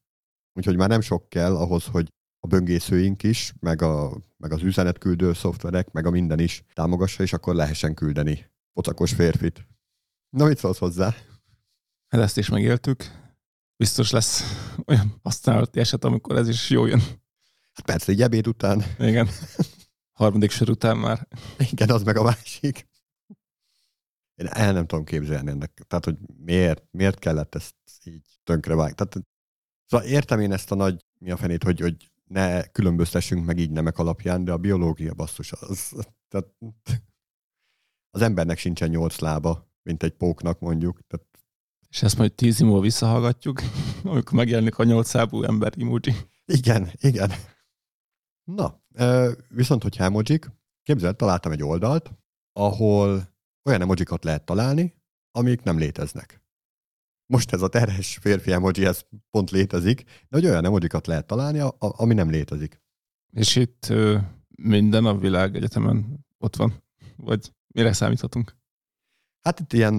[0.53, 2.07] úgyhogy már nem sok kell ahhoz, hogy
[2.39, 7.33] a böngészőink is, meg, a, meg az üzenetküldő szoftverek, meg a minden is támogassa, és
[7.33, 9.67] akkor lehessen küldeni pocakos férfit.
[10.29, 11.15] Na, mit szólsz hozzá?
[12.07, 13.03] Hát ezt is megéltük.
[13.75, 14.43] Biztos lesz
[14.85, 16.99] olyan használati eset, amikor ez is jó jön.
[17.73, 18.83] Hát persze, egy ebéd után.
[18.99, 19.29] Igen.
[20.11, 21.27] Harmadik sor után már.
[21.71, 22.89] Igen, az meg a másik.
[24.35, 25.83] Én el nem tudom képzelni ennek.
[25.87, 28.95] Tehát, hogy miért, miért kellett ezt így tönkre vágni.
[28.95, 29.27] Tehát,
[29.85, 33.71] szóval értem én ezt a nagy, mi a fenét, hogy, hogy ne különböztessünk meg így
[33.71, 35.93] nemek alapján, de a biológia basszus az,
[36.27, 36.47] tehát
[38.11, 40.99] az embernek sincsen nyolc lába, mint egy póknak mondjuk.
[41.07, 41.27] Tehát...
[41.89, 43.61] És ezt majd tíz múlva visszahallgatjuk,
[44.03, 46.15] amikor megjelenik a nyolc szábú ember emoji.
[46.45, 47.31] Igen, igen.
[48.43, 48.81] Na,
[49.49, 50.51] viszont, hogy emojik,
[50.83, 52.11] képzeld, találtam egy oldalt,
[52.53, 53.29] ahol
[53.63, 54.95] olyan emojikat lehet találni,
[55.31, 56.41] amik nem léteznek.
[57.25, 61.63] Most ez a terhes férfi emoji, ez pont létezik, de hogy olyan emojikat lehet találni,
[61.77, 62.81] ami nem létezik.
[63.31, 63.93] És itt
[64.55, 66.83] minden a világ egyetemen ott van?
[67.15, 68.55] Vagy mire számíthatunk?
[69.41, 69.93] Hát itt ilyen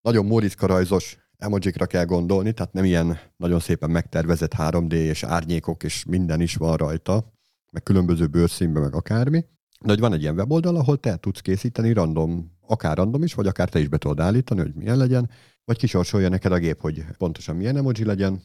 [0.00, 5.82] nagyon Móriczka rajzos emojikra kell gondolni, tehát nem ilyen nagyon szépen megtervezett 3D és árnyékok
[5.82, 7.32] és minden is van rajta,
[7.72, 9.44] meg különböző bőrszínben, meg akármi.
[9.80, 13.46] De hogy van egy ilyen weboldal, ahol te tudsz készíteni random, akár random is, vagy
[13.46, 15.30] akár te is be tudod állítani, hogy milyen legyen,
[15.64, 18.42] vagy kisorsolja neked a gép, hogy pontosan milyen emoji legyen,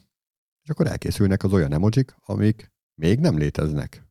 [0.62, 4.09] és akkor elkészülnek az olyan emojik, amik még nem léteznek.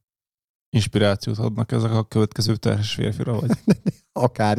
[0.70, 3.50] Inspirációt adnak ezek a következő terhes férfira, vagy?
[4.12, 4.58] akár.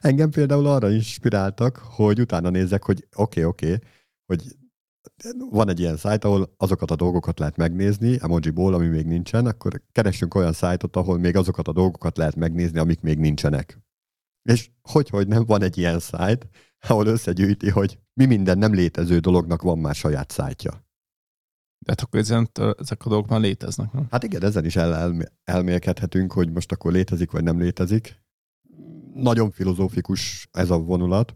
[0.00, 3.88] Engem például arra inspiráltak, hogy utána nézzek, hogy oké, okay, oké, okay,
[4.26, 4.56] hogy
[5.50, 9.82] van egy ilyen szájt, ahol azokat a dolgokat lehet megnézni, emojiból, ami még nincsen, akkor
[9.92, 13.78] keressünk olyan szájtot, ahol még azokat a dolgokat lehet megnézni, amik még nincsenek.
[14.42, 19.18] És hogy, hogy nem van egy ilyen szájt, ahol összegyűjti, hogy mi minden nem létező
[19.18, 20.83] dolognak van már saját szájtja.
[21.84, 24.06] De hát akkor ezen, ezek a dolgok már léteznek, nem?
[24.10, 28.22] Hát igen, ezen is el, el, elmélkedhetünk, hogy most akkor létezik, vagy nem létezik
[29.14, 31.34] nagyon filozófikus ez a vonulat.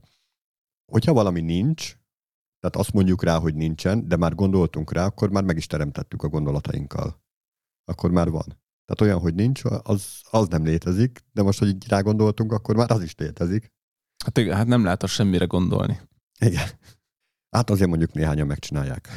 [0.92, 1.96] Hogyha valami nincs,
[2.60, 6.22] Tehát azt mondjuk rá, hogy nincsen, de már gondoltunk rá, akkor már meg is teremtettük
[6.22, 7.22] a gondolatainkkal.
[7.84, 8.44] Akkor már van.
[8.84, 12.76] Tehát olyan, hogy nincs, az, az nem létezik, de most, hogy így rá gondoltunk, akkor
[12.76, 13.72] már az is létezik.
[14.24, 16.00] Hát, hát nem lehet semmire gondolni.
[16.40, 16.68] Igen.
[17.50, 19.08] Hát azért mondjuk néhányan megcsinálják.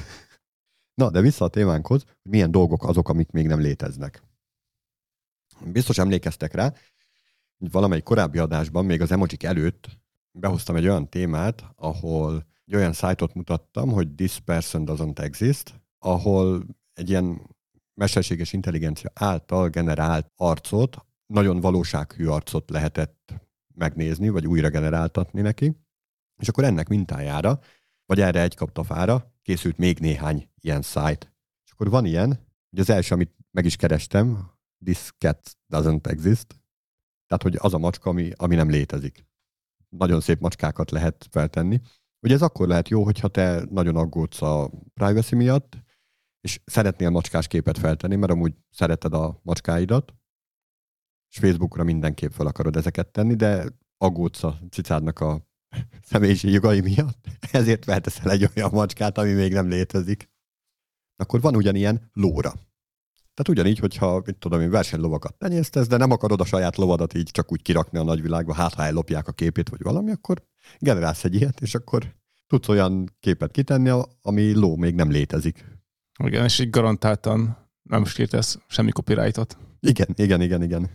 [1.01, 4.23] Na, de vissza a témánkhoz, hogy milyen dolgok azok, amik még nem léteznek.
[5.65, 6.73] Biztos emlékeztek rá,
[7.57, 9.99] hogy valamelyik korábbi adásban, még az emojik előtt
[10.31, 16.65] behoztam egy olyan témát, ahol egy olyan szájtot mutattam, hogy this person doesn't exist, ahol
[16.93, 17.41] egy ilyen
[17.93, 23.33] mesterséges intelligencia által generált arcot, nagyon valósághű arcot lehetett
[23.75, 25.77] megnézni, vagy újra generáltatni neki,
[26.41, 27.59] és akkor ennek mintájára,
[28.05, 31.33] vagy erre egy kaptafára készült még néhány ilyen szájt.
[31.65, 32.27] És akkor van ilyen,
[32.69, 34.51] hogy az első, amit meg is kerestem,
[34.83, 36.61] this cat doesn't exist,
[37.27, 39.25] tehát, hogy az a macska, ami, ami nem létezik.
[39.89, 41.81] Nagyon szép macskákat lehet feltenni.
[42.21, 45.77] Ugye ez akkor lehet jó, hogyha te nagyon aggódsz a privacy miatt,
[46.41, 50.13] és szeretnél macskás képet feltenni, mert amúgy szereted a macskáidat,
[51.29, 53.65] és Facebookra mindenképp fel akarod ezeket tenni, de
[53.97, 55.47] aggódsz a cicádnak a
[56.11, 60.29] személyiségi jogai miatt, ezért felteszel egy olyan macskát, ami még nem létezik.
[61.15, 62.53] Akkor van ugyanilyen lóra.
[63.33, 67.29] Tehát ugyanígy, hogyha, mit tudom én, versenylovakat tenyésztesz, de nem akarod a saját lovadat így
[67.31, 70.43] csak úgy kirakni a nagyvilágba, hát ha ellopják a képét, vagy valami, akkor
[70.79, 72.15] generálsz egy ilyet, és akkor
[72.47, 75.65] tudsz olyan képet kitenni, ami ló még nem létezik.
[76.23, 79.57] Igen, és így garantáltan nem sértesz semmi copyrightot.
[79.79, 80.89] Igen, igen, igen, igen.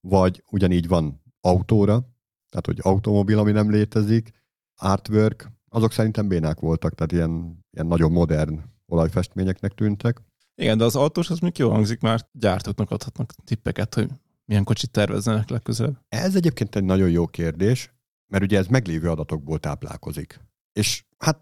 [0.00, 2.09] Vagy ugyanígy van autóra,
[2.50, 4.30] tehát hogy automobil, ami nem létezik,
[4.76, 10.22] artwork, azok szerintem bénák voltak, tehát ilyen, ilyen nagyon modern olajfestményeknek tűntek.
[10.54, 14.08] Igen, de az autós az még jó hangzik, már gyártóknak adhatnak tippeket, hogy
[14.44, 15.98] milyen kocsit tervezzenek legközelebb.
[16.08, 17.92] Ez egyébként egy nagyon jó kérdés,
[18.26, 20.40] mert ugye ez meglévő adatokból táplálkozik.
[20.72, 21.40] És hát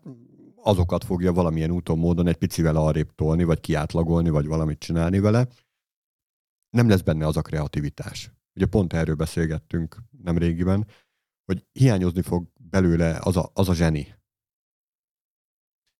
[0.62, 5.48] azokat fogja valamilyen úton, módon egy picivel arrébb tolni, vagy kiátlagolni, vagy valamit csinálni vele.
[6.70, 8.32] Nem lesz benne az a kreativitás.
[8.58, 10.86] Ugye pont erről beszélgettünk nem régiben,
[11.44, 14.14] hogy hiányozni fog belőle az a, az a zseni.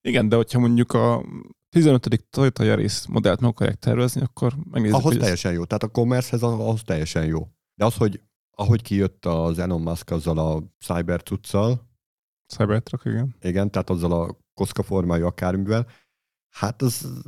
[0.01, 1.25] Igen, de hogyha mondjuk a
[1.69, 2.25] 15.
[2.29, 4.97] Toyota Yaris modellt meg akarják tervezni, akkor megnézzük.
[4.97, 5.57] Ahhoz teljesen ez...
[5.57, 5.65] jó.
[5.65, 7.47] Tehát a commerce ahhoz teljesen jó.
[7.75, 8.21] De az, hogy
[8.57, 11.89] ahogy kijött az Elon Musk azzal a Cybertruccal,
[12.53, 13.35] Cybertruck, igen.
[13.41, 15.87] Igen, tehát azzal a koszka formájú akármivel,
[16.55, 17.23] hát az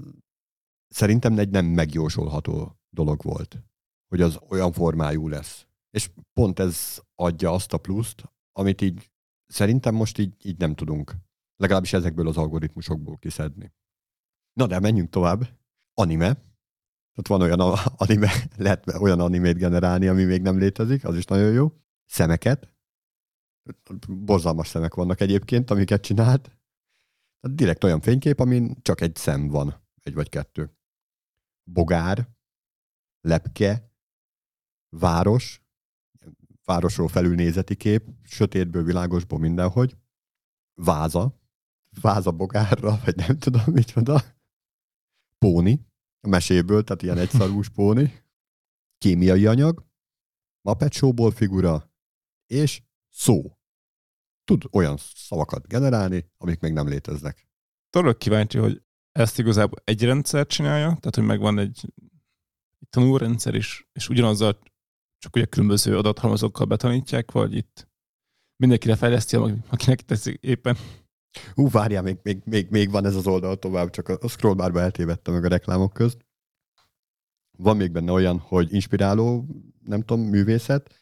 [0.87, 3.63] szerintem egy nem megjósolható dolog volt,
[4.11, 5.65] hogy az olyan formájú lesz.
[5.89, 9.11] És pont ez adja azt a pluszt, amit így
[9.47, 11.15] szerintem most így, így nem tudunk.
[11.55, 13.73] Legalábbis ezekből az algoritmusokból kiszedni.
[14.53, 15.47] Na de menjünk tovább.
[15.93, 16.33] Anime.
[17.13, 17.59] Tehát van olyan
[17.95, 18.31] anime,
[18.65, 21.71] lehet olyan animét generálni, ami még nem létezik, az is nagyon jó.
[22.05, 22.73] Szemeket.
[24.07, 26.43] Borzalmas szemek vannak egyébként, amiket csinált.
[27.39, 30.77] Tehát direkt olyan fénykép, amin csak egy szem van, egy vagy kettő.
[31.63, 32.27] Bogár,
[33.21, 33.90] lepke,
[34.97, 35.61] város,
[36.65, 39.97] városról felülnézeti kép, sötétből, világosból mindenhogy,
[40.73, 41.39] váza,
[42.01, 44.21] váza bogárra, vagy nem tudom micsoda,
[45.37, 45.85] póni,
[46.21, 48.23] a meséből, tehát ilyen egyszarús póni,
[48.97, 49.85] kémiai anyag,
[50.61, 51.91] Muppet Show-ból figura,
[52.47, 53.57] és szó.
[54.43, 57.47] Tud olyan szavakat generálni, amik még nem léteznek.
[57.89, 61.93] Tudok kíváncsi, hogy ezt igazából egy rendszer csinálja, tehát hogy megvan egy,
[62.79, 64.59] egy tanulrendszer is, és ugyanazzal
[65.21, 67.87] csak ugye különböző adathalmazokkal betanítják, vagy itt
[68.55, 69.35] mindenkire fejleszti,
[69.69, 70.77] akinek teszik éppen.
[71.53, 74.79] Hú, várjál, még, még, még, még van ez az oldal tovább, csak a, a scrollbarba
[74.79, 76.25] eltévedtem meg a reklámok közt.
[77.57, 79.45] Van még benne olyan, hogy inspiráló,
[79.83, 80.95] nem tudom, művészet,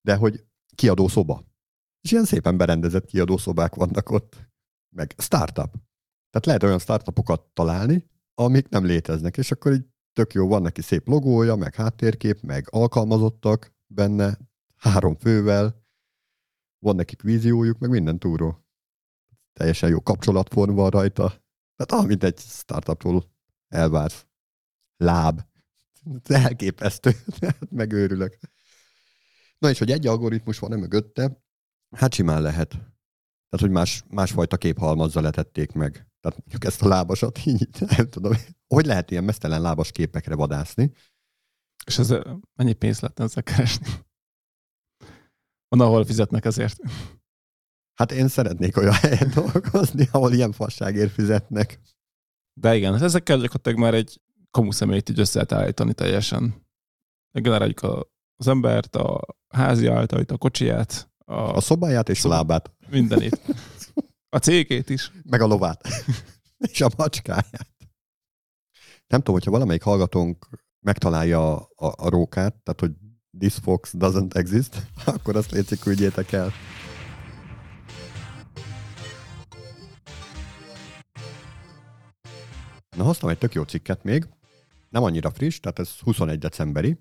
[0.00, 1.44] de hogy kiadó szoba.
[2.00, 4.50] És ilyen szépen berendezett kiadó szobák vannak ott.
[4.94, 5.70] Meg startup.
[6.30, 10.82] Tehát lehet olyan startupokat találni, amik nem léteznek, és akkor így tök jó, van neki
[10.82, 14.38] szép logója, meg háttérkép, meg alkalmazottak benne,
[14.76, 15.84] három fővel,
[16.78, 18.62] van nekik víziójuk, meg minden túró
[19.52, 21.42] teljesen jó kapcsolatform van rajta.
[21.76, 23.30] Tehát amit egy startupról
[23.68, 24.26] elvársz.
[24.96, 25.40] Láb.
[26.24, 27.10] Elképesztő.
[27.70, 28.38] Megőrülök.
[29.58, 31.42] Na és hogy egy algoritmus van-e mögötte,
[31.96, 32.68] hát simán lehet.
[32.68, 36.06] Tehát, hogy más, másfajta képhalmazzal letették meg.
[36.22, 38.32] Tehát mondjuk ezt a lábasat így, nem tudom.
[38.74, 40.92] Hogy lehet ilyen mesztelen lábas képekre vadászni?
[41.86, 42.14] És ez
[42.54, 43.86] mennyi pénzt lehetne ezzel keresni?
[45.68, 46.78] Van, ahol fizetnek ezért.
[47.94, 51.80] Hát én szeretnék olyan helyen dolgozni, ahol ilyen fasságért fizetnek.
[52.60, 56.66] De igen, ezekkel gyakorlatilag már egy kamu személyt így össze lehet állítani teljesen.
[57.30, 62.30] Generáljuk a, az embert, a házi általit, a kocsiját, a, a szobáját és Szob...
[62.30, 62.72] a lábát.
[62.88, 63.40] Mindenit.
[64.34, 65.10] A cégét is.
[65.30, 65.88] Meg a lovát.
[66.72, 67.76] és a macskáját.
[69.06, 70.48] Nem tudom, hogyha valamelyik hallgatónk
[70.80, 72.92] megtalálja a, a, a rókát, tehát hogy
[73.38, 76.52] this fox doesn't exist, akkor azt létszik, küldjétek el.
[82.96, 84.28] Na, hoztam egy tök jó cikket még,
[84.88, 86.98] nem annyira friss, tehát ez 21 decemberi,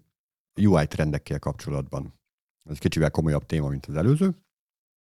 [0.62, 2.20] UI trendekkel kapcsolatban.
[2.70, 4.36] Ez kicsivel komolyabb téma, mint az előző.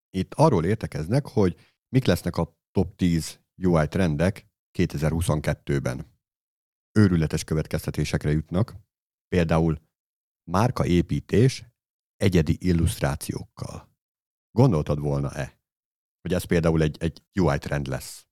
[0.09, 1.55] Itt arról értekeznek, hogy
[1.89, 4.47] mik lesznek a top 10 UI trendek
[4.77, 6.15] 2022-ben.
[6.91, 8.75] Őrületes következtetésekre jutnak,
[9.27, 9.81] például
[10.43, 11.65] márkaépítés
[12.15, 13.95] egyedi illusztrációkkal.
[14.51, 15.59] Gondoltad volna-e,
[16.21, 18.27] hogy ez például egy, egy UI trend lesz?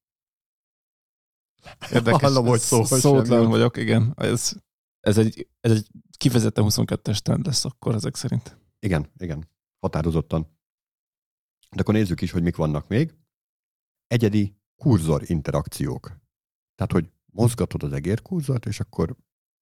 [1.92, 2.22] Érdekes.
[2.22, 4.14] Hallom, hogy szó, Szótlan vagyok, igen.
[4.18, 4.54] Ez,
[5.00, 5.88] ez, egy, ez egy
[6.18, 8.58] kifejezetten 22-es trend lesz akkor ezek szerint.
[8.80, 9.50] Igen, igen.
[9.80, 10.58] Határozottan.
[11.76, 13.14] De akkor nézzük is, hogy mik vannak még.
[14.08, 16.20] Egyedi kurzor interakciók.
[16.76, 19.16] Tehát, hogy mozgatod az egérkurzort, és akkor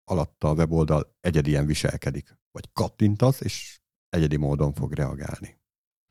[0.03, 2.37] alatta a weboldal egyedien viselkedik.
[2.51, 3.79] Vagy kattintasz, és
[4.09, 5.61] egyedi módon fog reagálni.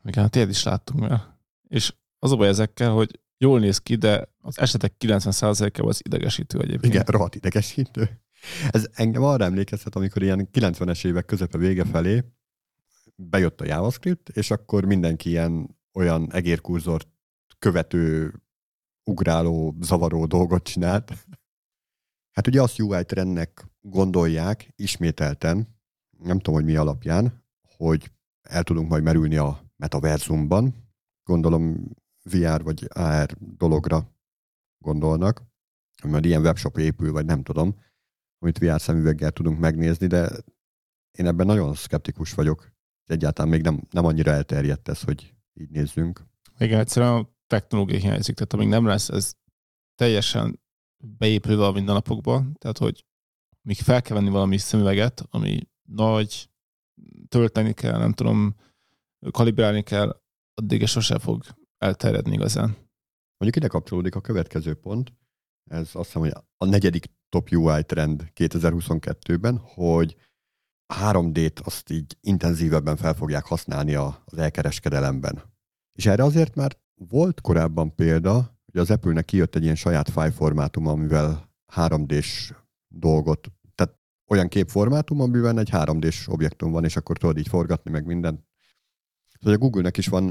[0.04, 1.38] Igen, hát ilyet is láttunk már.
[1.68, 6.60] És az a baj ezekkel, hogy jól néz ki, de az esetek 90%-ában az idegesítő
[6.60, 6.92] egyébként.
[6.92, 8.22] Igen, rohadt idegesítő.
[8.70, 12.24] Ez engem arra emlékeztet, amikor ilyen 90-es évek közepe vége felé
[13.14, 17.08] bejött a JavaScript, és akkor mindenki ilyen olyan egérkurzort
[17.62, 18.34] követő,
[19.04, 21.12] ugráló, zavaró dolgot csinált.
[22.32, 25.80] Hát ugye azt UI trendnek gondolják ismételten,
[26.18, 27.44] nem tudom, hogy mi alapján,
[27.76, 28.10] hogy
[28.42, 30.74] el tudunk majd merülni a metaverzumban.
[31.24, 31.90] Gondolom
[32.22, 34.16] VR vagy AR dologra
[34.78, 35.42] gondolnak,
[36.04, 37.80] majd ilyen webshop épül, vagy nem tudom,
[38.38, 40.30] amit VR szemüveggel tudunk megnézni, de
[41.18, 42.72] én ebben nagyon szkeptikus vagyok.
[43.06, 46.24] Egyáltalán még nem, nem annyira elterjedt ez, hogy így nézzünk.
[46.58, 49.34] Igen, egyszerűen technológia hiányzik, tehát amíg nem lesz ez
[49.94, 50.60] teljesen
[51.18, 53.04] beépülve a mindennapokba, tehát hogy
[53.62, 56.50] még fel kell venni valami szemüveget, ami nagy,
[57.28, 58.54] tölteni kell, nem tudom,
[59.30, 60.20] kalibrálni kell,
[60.54, 61.44] addig sose fog
[61.78, 62.76] elterjedni igazán.
[63.36, 65.12] Mondjuk ide kapcsolódik a következő pont,
[65.70, 70.16] ez azt hiszem, hogy a negyedik top UI trend 2022-ben, hogy
[70.94, 75.42] 3D-t azt így intenzívebben fel fogják használni az elkereskedelemben.
[75.98, 80.30] És erre azért már volt korábban példa, hogy az Apple-nek kijött egy ilyen saját file
[80.30, 82.52] formátum, amivel 3D-s
[82.88, 83.98] dolgot, tehát
[84.30, 88.44] olyan képformátum, amiben egy 3D-s objektum van, és akkor tudod így forgatni meg mindent.
[89.40, 90.24] Szóval a Google-nek is van,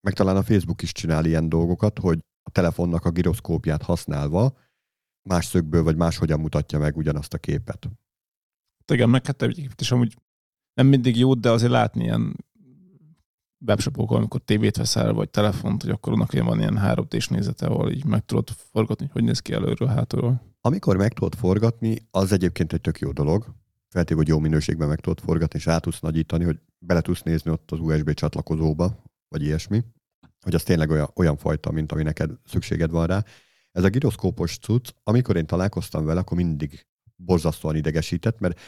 [0.00, 4.56] meg talán a Facebook is csinál ilyen dolgokat, hogy a telefonnak a giroszkópját használva
[5.28, 7.88] más szögből vagy máshogyan mutatja meg ugyanazt a képet.
[8.92, 10.16] Igen, meg hát egyébként is amúgy
[10.74, 12.36] nem mindig jó, de azért látni ilyen
[13.66, 17.90] webshopokon, amikor tévét veszel, vagy telefont, hogy akkor annak van ilyen 3 d nézete, ahol
[17.90, 20.42] így meg tudod forgatni, hogy néz ki előről, hátulról.
[20.60, 23.54] Amikor meg tudod forgatni, az egyébként egy tök jó dolog.
[23.88, 27.50] Feltéve, hogy jó minőségben meg tudod forgatni, és át tudsz nagyítani, hogy bele tudsz nézni
[27.50, 29.84] ott az USB csatlakozóba, vagy ilyesmi.
[30.40, 33.24] Hogy az tényleg olyan, olyan fajta, mint ami neked szükséged van rá.
[33.72, 38.60] Ez a giroszkópos cucc, amikor én találkoztam vele, akkor mindig borzasztóan idegesített, mert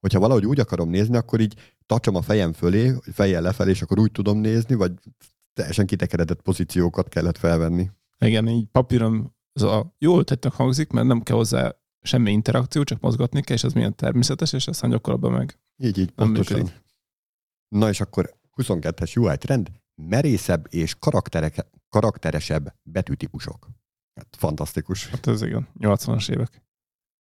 [0.00, 3.98] hogyha valahogy úgy akarom nézni, akkor így tartsom a fejem fölé, fejjel lefelé, és akkor
[3.98, 4.92] úgy tudom nézni, vagy
[5.52, 7.90] teljesen kitekeredett pozíciókat kellett felvenni.
[8.18, 13.00] Igen, így papíron ez a jól tettek hangzik, mert nem kell hozzá semmi interakció, csak
[13.00, 16.70] mozgatni kell, és ez milyen természetes, és ezt hangyakorabban meg Így, így, pontosan.
[17.68, 20.96] Na és akkor 22-es UI trend, merészebb és
[21.88, 23.68] karakteresebb betűtípusok.
[24.14, 25.06] Hát fantasztikus.
[25.06, 26.62] Hát ez igen, 80-as évek.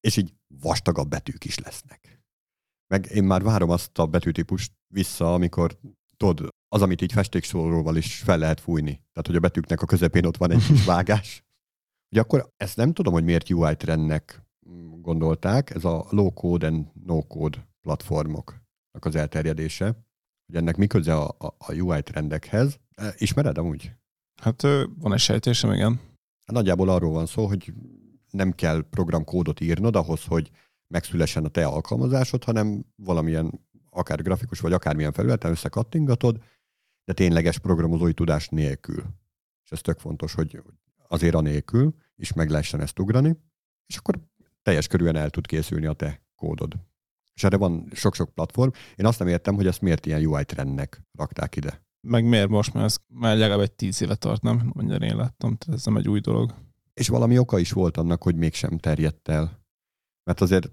[0.00, 2.15] És így vastagabb betűk is lesznek.
[2.88, 5.78] Meg én már várom azt a betűtípust vissza, amikor
[6.16, 8.90] tudod, az, amit így festéksóróval is fel lehet fújni.
[8.92, 11.44] Tehát, hogy a betűknek a közepén ott van egy kis vágás.
[12.10, 14.46] Ugye akkor ezt nem tudom, hogy miért UI trendnek
[15.00, 19.84] gondolták, ez a low code and no code platformoknak az elterjedése.
[20.46, 22.78] Hogy ennek mi köze a, a, a UI trendekhez.
[22.94, 23.92] E, ismered amúgy?
[24.42, 24.62] Hát
[24.98, 26.00] van egy sejtésem, igen.
[26.46, 27.72] Hát nagyjából arról van szó, hogy
[28.30, 30.50] nem kell programkódot írnod ahhoz, hogy
[30.88, 36.42] megszülessen a te alkalmazásod, hanem valamilyen akár grafikus vagy akármilyen felületen összekattingatod,
[37.04, 39.04] de tényleges programozói tudás nélkül.
[39.64, 40.62] És ez tök fontos, hogy
[41.08, 43.36] azért a nélkül is meg lehessen ezt ugrani,
[43.86, 44.20] és akkor
[44.62, 46.74] teljes körülön el tud készülni a te kódod.
[47.34, 48.70] És erre van sok-sok platform.
[48.96, 51.84] Én azt nem értem, hogy ezt miért ilyen UI trendnek rakták ide.
[52.00, 54.70] Meg miért most, mert ez már legalább egy tíz éve tart, nem?
[54.74, 56.54] Mondja, én láttam, tehát ez nem egy új dolog.
[56.94, 59.65] És valami oka is volt annak, hogy mégsem terjedt el.
[60.26, 60.72] Mert azért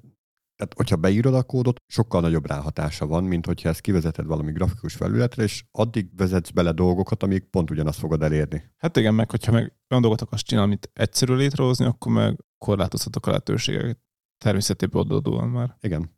[0.55, 4.93] Tehát, hogyha beírod a kódot, sokkal nagyobb ráhatása van, mint hogyha ezt kivezeted valami grafikus
[4.95, 8.71] felületre, és addig vezetsz bele dolgokat, amíg pont ugyanazt fogod elérni.
[8.77, 13.25] Hát igen, meg hogyha meg olyan dolgot akarsz csinálni, amit egyszerű létrehozni, akkor meg korlátozhatok
[13.25, 13.99] a lehetőségeket
[14.37, 15.77] természetében adódóan már.
[15.81, 16.17] Igen.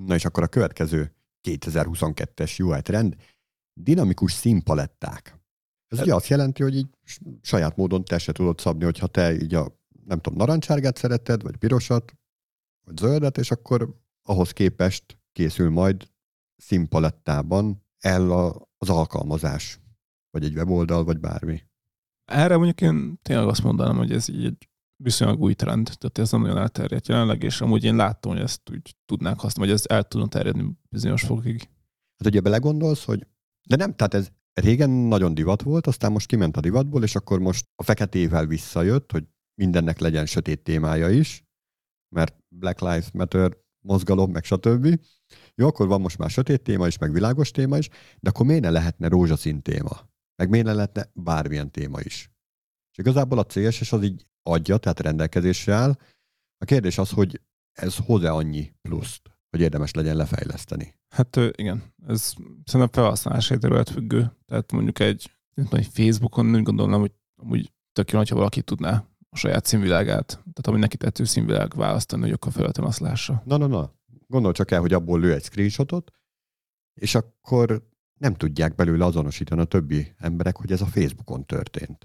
[0.00, 1.14] Na és akkor a következő
[1.48, 3.16] 2022-es UI trend,
[3.80, 5.40] dinamikus színpaletták.
[5.88, 6.88] Ez ugye azt jelenti, hogy így
[7.40, 11.56] saját módon te se tudod szabni, hogyha te így a, nem tudom, narancsárgát szereted, vagy
[11.56, 12.12] pirosat,
[12.84, 16.10] vagy zöldet, és akkor ahhoz képest készül majd
[16.56, 19.80] színpalettában el a, az alkalmazás,
[20.30, 21.62] vagy egy weboldal, vagy bármi.
[22.24, 24.68] Erre mondjuk én tényleg azt mondanám, hogy ez így egy
[25.02, 28.70] viszonylag új trend, tehát ez nem nagyon elterjedt jelenleg, és amúgy én láttam, hogy ezt
[28.70, 31.60] úgy tudnánk használni, vagy ez el tudna terjedni bizonyos fokig.
[32.16, 33.26] Hát ugye belegondolsz, hogy
[33.68, 37.38] de nem, tehát ez régen nagyon divat volt, aztán most kiment a divatból, és akkor
[37.38, 39.24] most a feketével visszajött, hogy
[39.54, 41.44] mindennek legyen sötét témája is,
[42.14, 45.00] mert Black Lives Matter mozgalom, meg stb.
[45.54, 47.88] Jó, akkor van most már sötét téma is, meg világos téma is,
[48.20, 50.10] de akkor miért ne lehetne rózsaszín téma?
[50.36, 52.30] Meg miért ne lehetne bármilyen téma is?
[52.92, 55.96] És igazából a CSS az így adja, tehát rendelkezésre áll.
[56.58, 57.40] A kérdés az, hogy
[57.72, 60.94] ez hoz-e annyi pluszt, hogy érdemes legyen lefejleszteni?
[61.08, 62.34] Hát igen, ez
[62.64, 64.32] szerintem felhasználási terület függő.
[64.46, 65.30] Tehát mondjuk egy,
[65.70, 70.66] egy Facebookon úgy gondolom, hogy amúgy tök jó, ha valaki tudná a saját színvilágát, tehát
[70.66, 73.42] ami neki tetsző színvilág választani, hogy akkor felületen azt lássa.
[73.44, 73.92] Na, na, na.
[74.26, 76.10] Gondolj csak el, hogy abból lő egy screenshotot,
[77.00, 77.88] és akkor
[78.20, 81.98] nem tudják belőle azonosítani a többi emberek, hogy ez a Facebookon történt.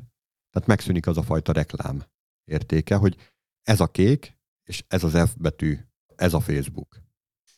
[0.49, 2.03] Tehát megszűnik az a fajta reklám
[2.43, 3.15] értéke, hogy
[3.61, 5.78] ez a kék, és ez az F betű,
[6.15, 7.01] ez a Facebook.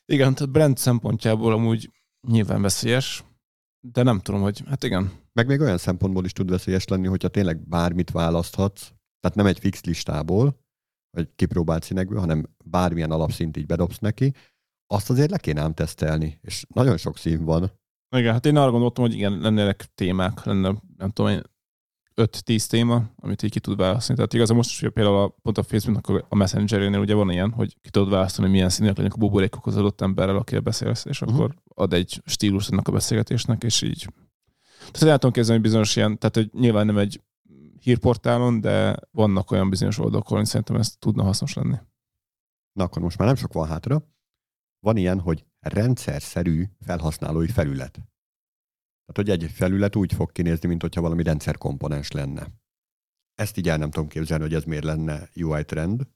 [0.05, 1.91] Igen, tehát brand szempontjából amúgy
[2.27, 3.23] nyilván veszélyes,
[3.79, 5.11] de nem tudom, hogy hát igen.
[5.33, 9.59] Meg még olyan szempontból is tud veszélyes lenni, hogyha tényleg bármit választhatsz, tehát nem egy
[9.59, 10.59] fix listából,
[11.17, 14.33] vagy kipróbált színekből, hanem bármilyen alapszint így bedobsz neki,
[14.87, 17.71] azt azért le kéne ám tesztelni, és nagyon sok szín van.
[18.15, 21.41] Igen, hát én arra gondoltam, hogy igen, lennének témák, lenne, nem tudom,
[22.15, 24.15] 5-10 téma, amit így ki tud választani.
[24.15, 27.77] Tehát igazán most hogy például a, pont a Facebooknak a Messengerénél ugye van ilyen, hogy
[27.81, 31.21] ki tudod választani, hogy milyen színek legyenek a buborékok az adott emberrel, akire beszélsz, és
[31.21, 31.37] uh-huh.
[31.37, 34.07] akkor ad egy stílus ennek a beszélgetésnek, és így.
[34.91, 37.21] Tehát el tudom képzelni, hogy bizonyos ilyen, tehát hogy nyilván nem egy
[37.81, 41.77] hírportálon, de vannak olyan bizonyos oldalak, ahol szerintem ez tudna hasznos lenni.
[42.71, 44.03] Na akkor most már nem sok van hátra.
[44.79, 47.91] Van ilyen, hogy rendszer-szerű felhasználói felület.
[47.91, 52.47] Tehát, hogy egy felület úgy fog kinézni, mint hogyha valami rendszerkomponens lenne.
[53.35, 56.07] Ezt így el nem tudom képzelni, hogy ez miért lenne UI trend.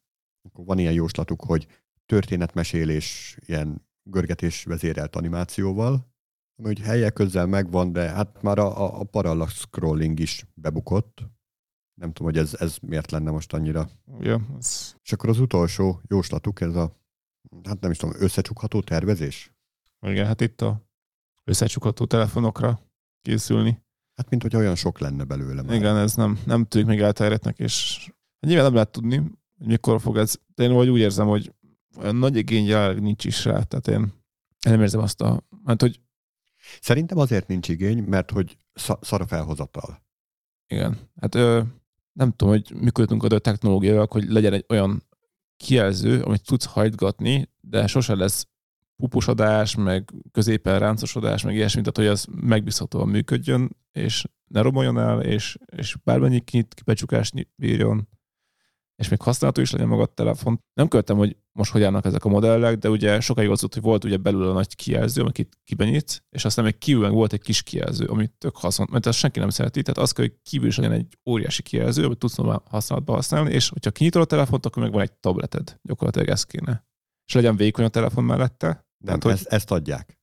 [0.42, 1.68] Akkor van ilyen jóslatuk, hogy
[2.06, 6.14] történetmesélés ilyen görgetés vezérelt animációval,
[6.56, 11.24] ami hogy helyek közel megvan, de hát már a, a parallax scrolling is bebukott,
[11.94, 13.90] nem tudom, hogy ez, ez miért lenne most annyira.
[14.20, 14.96] Ja, ez...
[15.04, 16.96] És akkor az utolsó jóslatuk, ez a,
[17.64, 19.54] hát nem is tudom, összecsukható tervezés?
[20.02, 20.82] Igen, hát itt a
[21.44, 22.80] összecsukható telefonokra
[23.22, 23.82] készülni.
[24.16, 25.76] Hát, mint hogy olyan sok lenne belőle már.
[25.76, 29.18] Igen, ez nem, nem tűnik még elterjednek, és hát nyilván nem lehet tudni,
[29.58, 30.36] hogy mikor fog ez.
[30.56, 31.54] De én vagy úgy érzem, hogy
[31.98, 34.14] olyan nagy igény jelenleg nincs is rá, tehát én
[34.66, 36.00] nem érzem azt a, hát hogy
[36.82, 38.58] Szerintem azért nincs igény, mert hogy
[39.02, 40.04] szar a felhozatal.
[40.68, 40.98] Igen.
[41.22, 41.62] Hát ö,
[42.14, 45.04] nem tudom, hogy mikor jutunk oda a technológiával, hogy legyen egy olyan
[45.58, 48.48] kijelző, amit tudsz hajtgatni, de sose lesz
[48.96, 55.22] pupusodás, meg középen ráncosodás, meg ilyesmi, tehát hogy az megbízhatóan működjön, és ne romoljon el,
[55.22, 58.08] és, és bármennyi kinyit, kipecsukást bírjon,
[58.96, 60.60] és még használható is legyen maga a telefon.
[60.74, 63.84] Nem követtem, hogy most hogy állnak ezek a modellek, de ugye sokáig az volt, hogy
[63.84, 67.64] volt ugye belül a nagy kijelző, amit kibenyít, és aztán még kívül volt egy kis
[67.64, 70.78] kijelző, amit tök haszon, mert ezt senki nem szereti, tehát az kell, hogy kívül is
[70.78, 74.92] legyen egy óriási kijelző, amit tudsz használatba használni, és hogyha kinyitod a telefont, akkor meg
[74.92, 75.80] van egy tableted.
[75.82, 76.88] Gyakorlatilag ez kéne.
[77.26, 78.88] És legyen vékony a telefon mellette.
[79.06, 80.20] Nem, hát, ezt, ezt adják.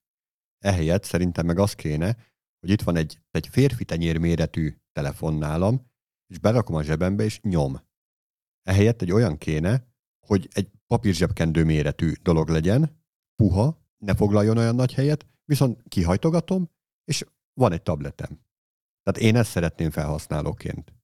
[0.59, 2.17] Ehelyett szerintem meg az kéne,
[2.61, 5.89] hogy itt van egy, egy férfi tenyér méretű telefon nálam,
[6.27, 7.89] és berakom a zsebembe, és nyom
[8.63, 9.87] Ehelyett egy olyan kéne,
[10.27, 13.03] hogy egy papírzsebkendő méretű dolog legyen,
[13.37, 16.71] puha, ne foglaljon olyan nagy helyet, viszont kihajtogatom,
[17.05, 18.41] és van egy tabletem.
[19.03, 20.95] Tehát én ezt szeretném felhasználóként.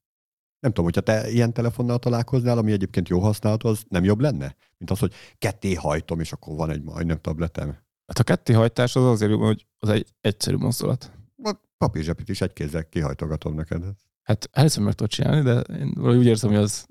[0.61, 4.57] Nem tudom, hogyha te ilyen telefonnal találkoznál, ami egyébként jó használatú, az nem jobb lenne?
[4.79, 7.69] Mint az, hogy ketté hajtom, és akkor van egy majdnem tabletem.
[8.07, 11.13] Hát a ketté hajtás az azért, hogy az egy egyszerű mozdulat.
[11.43, 13.85] A papírzsepit is egy kézzel kihajtogatom neked.
[14.23, 16.87] Hát először meg tudod csinálni, de én úgy érzem, hogy az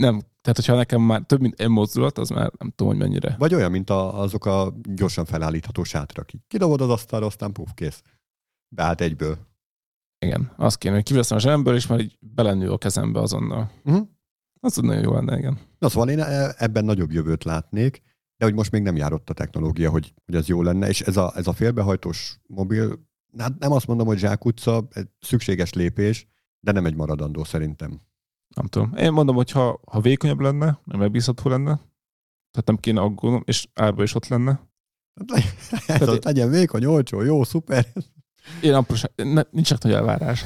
[0.00, 3.34] nem, tehát hogyha nekem már több mint egy mozdulat, az már nem tudom, hogy mennyire.
[3.38, 6.30] Vagy olyan, mint a, azok a gyorsan felállítható sátrak.
[6.48, 8.02] Kidobod az asztalra, aztán puf, kész.
[8.68, 9.38] Beállt egyből.
[10.18, 13.70] Igen, azt kéne, hogy kiveszem a zsemből, és már így belenő a kezembe azonnal.
[13.84, 14.08] Uh-huh.
[14.60, 15.58] Az nagyon jó lenne, igen.
[15.78, 18.02] Na szóval én e, ebben nagyobb jövőt látnék,
[18.36, 21.16] de hogy most még nem járott a technológia, hogy, hogy ez jó lenne, és ez
[21.16, 23.06] a, ez a félbehajtós mobil,
[23.38, 24.88] hát nem azt mondom, hogy zsákutca,
[25.20, 26.26] szükséges lépés,
[26.60, 28.00] de nem egy maradandó szerintem.
[28.54, 28.94] Nem tudom.
[28.96, 31.74] Én mondom, hogy ha, ha vékonyabb lenne, megbízható lenne,
[32.50, 34.60] tehát nem kéne aggódnom, és árba is ott lenne.
[35.86, 37.86] Hát ez legyen vékony, olcsó, jó, szuper.
[38.62, 40.44] Én apróság, ne, nincsenek nagy elvárás.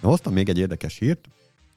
[0.00, 1.28] Na, hoztam még egy érdekes hírt,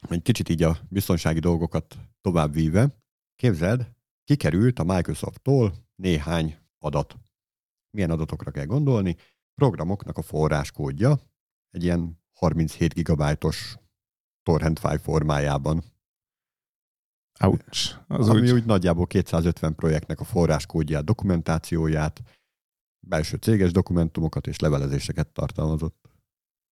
[0.08, 2.88] egy kicsit így a biztonsági dolgokat tovább víve.
[3.36, 3.90] Képzeld,
[4.24, 7.16] kikerült a Microsoft-tól néhány adat.
[7.90, 9.16] Milyen adatokra kell gondolni?
[9.54, 11.18] Programoknak a forráskódja,
[11.70, 13.76] egy ilyen 37 gigabájtos
[14.42, 15.84] torrent file formájában.
[17.40, 17.94] Ouch.
[18.06, 18.50] Az ami úgy...
[18.50, 22.22] úgy nagyjából 250 projektnek a forráskódját, dokumentációját,
[23.06, 26.10] belső céges dokumentumokat és levelezéseket tartalmazott.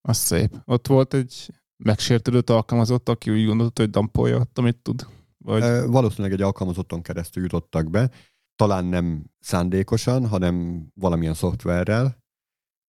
[0.01, 0.57] Az szép.
[0.65, 5.07] Ott volt egy megsértődött alkalmazott, aki úgy gondolta, hogy dampolja ott, amit tud.
[5.39, 5.63] Vagy...
[5.63, 8.11] E, valószínűleg egy alkalmazotton keresztül jutottak be.
[8.57, 12.25] Talán nem szándékosan, hanem valamilyen szoftverrel.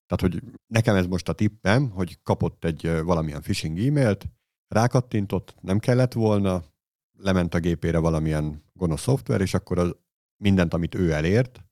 [0.05, 4.25] Tehát, hogy nekem ez most a tippem, hogy kapott egy valamilyen phishing e-mailt,
[4.67, 6.63] rákattintott, nem kellett volna,
[7.19, 9.95] lement a gépére valamilyen gonosz szoftver, és akkor az
[10.43, 11.65] mindent, amit ő elért,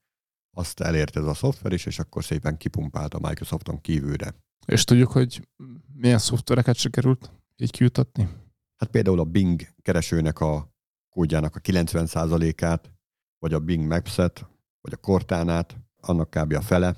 [0.58, 4.36] azt elért ez a szoftver is, és akkor szépen kipumpált a Microsofton kívülre.
[4.66, 5.48] És tudjuk, hogy
[5.94, 8.30] milyen szoftvereket sikerült így kiutatni?
[8.76, 10.74] Hát például a Bing keresőnek a
[11.10, 12.95] kódjának a 90%-át,
[13.40, 14.48] vagy a Bing Maps-et,
[14.82, 16.54] vagy a Cortánát, annak kb.
[16.54, 16.96] a fele,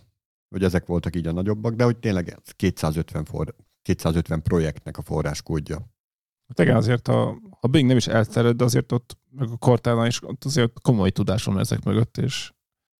[0.49, 5.75] hogy ezek voltak így a nagyobbak, de hogy tényleg 250, for, 250 projektnek a forráskódja.
[6.47, 10.07] Hát igen, azért a, a Bing nem is elterjed, de azért ott, meg a Cortana
[10.07, 12.53] is ott azért komoly tudásom ezek mögött, és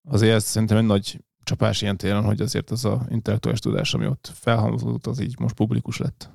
[0.09, 4.07] azért ez szerintem egy nagy csapás ilyen téren, hogy azért az a intellektuális tudás, ami
[4.07, 6.29] ott felhalmozódott, az így most publikus lett.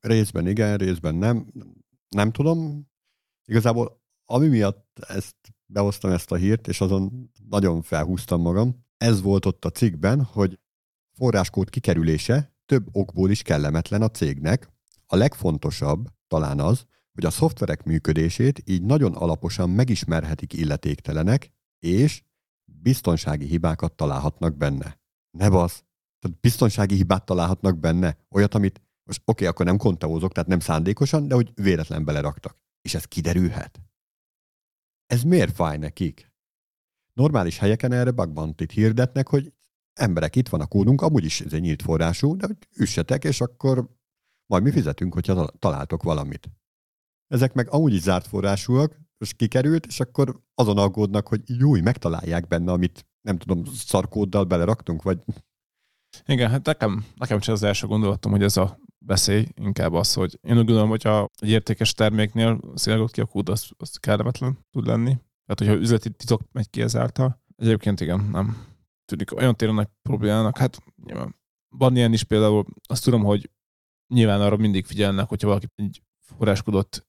[0.00, 1.52] Részben igen, részben nem.
[2.08, 2.86] Nem tudom.
[3.44, 9.46] Igazából ami miatt ezt behoztam ezt a hírt, és azon nagyon felhúztam magam, ez volt
[9.46, 10.58] ott a cikkben, hogy
[11.12, 14.72] forráskód kikerülése több okból is kellemetlen a cégnek.
[15.06, 22.22] A legfontosabb talán az, hogy a szoftverek működését így nagyon alaposan megismerhetik illetéktelenek, és
[22.64, 25.00] biztonsági hibákat találhatnak benne.
[25.30, 25.84] Ne basz!
[26.18, 28.16] Tehát biztonsági hibát találhatnak benne.
[28.30, 32.56] Olyat, amit most oké, okay, akkor nem konteózok, tehát nem szándékosan, de hogy véletlen beleraktak.
[32.82, 33.80] És ez kiderülhet.
[35.08, 36.32] Ez miért fáj nekik?
[37.12, 39.52] Normális helyeken erre bug hirdetnek, hogy
[39.92, 43.40] emberek, itt van a kódunk, amúgy is ez egy nyílt forrású, de hogy üssetek, és
[43.40, 43.88] akkor
[44.46, 46.50] majd mi fizetünk, hogyha találtok valamit.
[47.26, 52.46] Ezek meg amúgy is zárt forrásúak, és kikerült, és akkor azon aggódnak, hogy jó, megtalálják
[52.46, 55.24] benne, amit nem tudom, szarkóddal beleraktunk, vagy...
[56.26, 60.38] Igen, hát nekem, nekem csak az első gondolatom, hogy ez a veszély inkább az, hogy
[60.42, 64.58] én úgy gondolom, hogy a egy értékes terméknél szélgott ki a kód, az, az kellemetlen
[64.70, 65.16] tud lenni.
[65.44, 67.42] Tehát, hogyha üzleti titok megy ki ezáltal.
[67.56, 68.66] Egyébként igen, nem
[69.04, 70.58] tűnik olyan téren nagy problémának.
[70.58, 71.36] Hát nyilván
[71.68, 73.50] van ilyen is például, azt tudom, hogy
[74.14, 77.06] nyilván arra mindig figyelnek, hogyha valaki egy forráskodott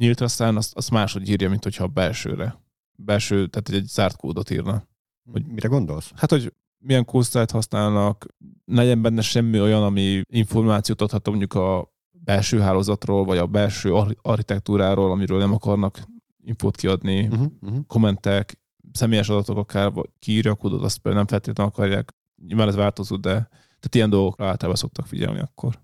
[0.00, 2.62] nyílt aztán azt, azt máshogy írja, mint hogyha a belsőre.
[2.98, 4.88] Belső, tehát egy zárt kódot írna.
[5.30, 6.12] Hogy, Mire gondolsz?
[6.16, 8.26] Hát, hogy milyen kódszájt használnak,
[8.64, 15.10] legyen benne semmi olyan, ami információt adhat mondjuk a belső hálózatról, vagy a belső architektúráról,
[15.10, 16.02] amiről nem akarnak
[16.44, 17.86] infót kiadni, uh-huh, uh-huh.
[17.86, 18.60] kommentek,
[18.92, 22.14] személyes adatok akár, vagy kiírja a kódot, azt például nem feltétlenül akarják.
[22.46, 25.80] Nyilván ez változó, de tehát ilyen dolgokra általában szoktak figyelni akkor.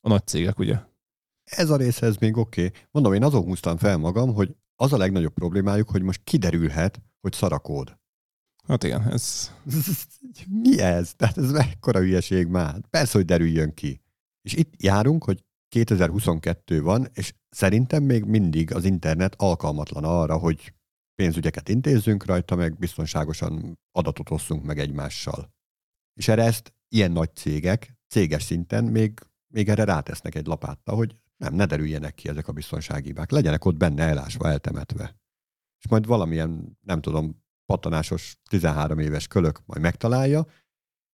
[0.00, 0.78] A nagy cégek, ugye?
[1.44, 2.66] Ez a része, ez még oké.
[2.66, 2.80] Okay.
[2.90, 7.32] Mondom, én azon húztam fel magam, hogy az a legnagyobb problémájuk, hogy most kiderülhet, hogy
[7.32, 7.98] szarakód.
[8.66, 9.52] Hát igen, ez...
[10.62, 11.14] Mi ez?
[11.14, 12.80] Tehát ez mekkora hülyeség már.
[12.90, 14.00] Persze, hogy derüljön ki.
[14.42, 20.74] És itt járunk, hogy 2022 van, és szerintem még mindig az internet alkalmatlan arra, hogy
[21.14, 25.54] pénzügyeket intézzünk rajta, meg biztonságosan adatot osszunk meg egymással.
[26.14, 31.16] És erre ezt ilyen nagy cégek, céges szinten még, még erre rátesznek egy lapátta, hogy
[31.36, 33.30] nem, ne derüljenek ki ezek a biztonsági hibák.
[33.30, 35.16] Legyenek ott benne elásva, eltemetve.
[35.78, 40.46] És majd valamilyen, nem tudom, patanásos 13 éves kölök majd megtalálja,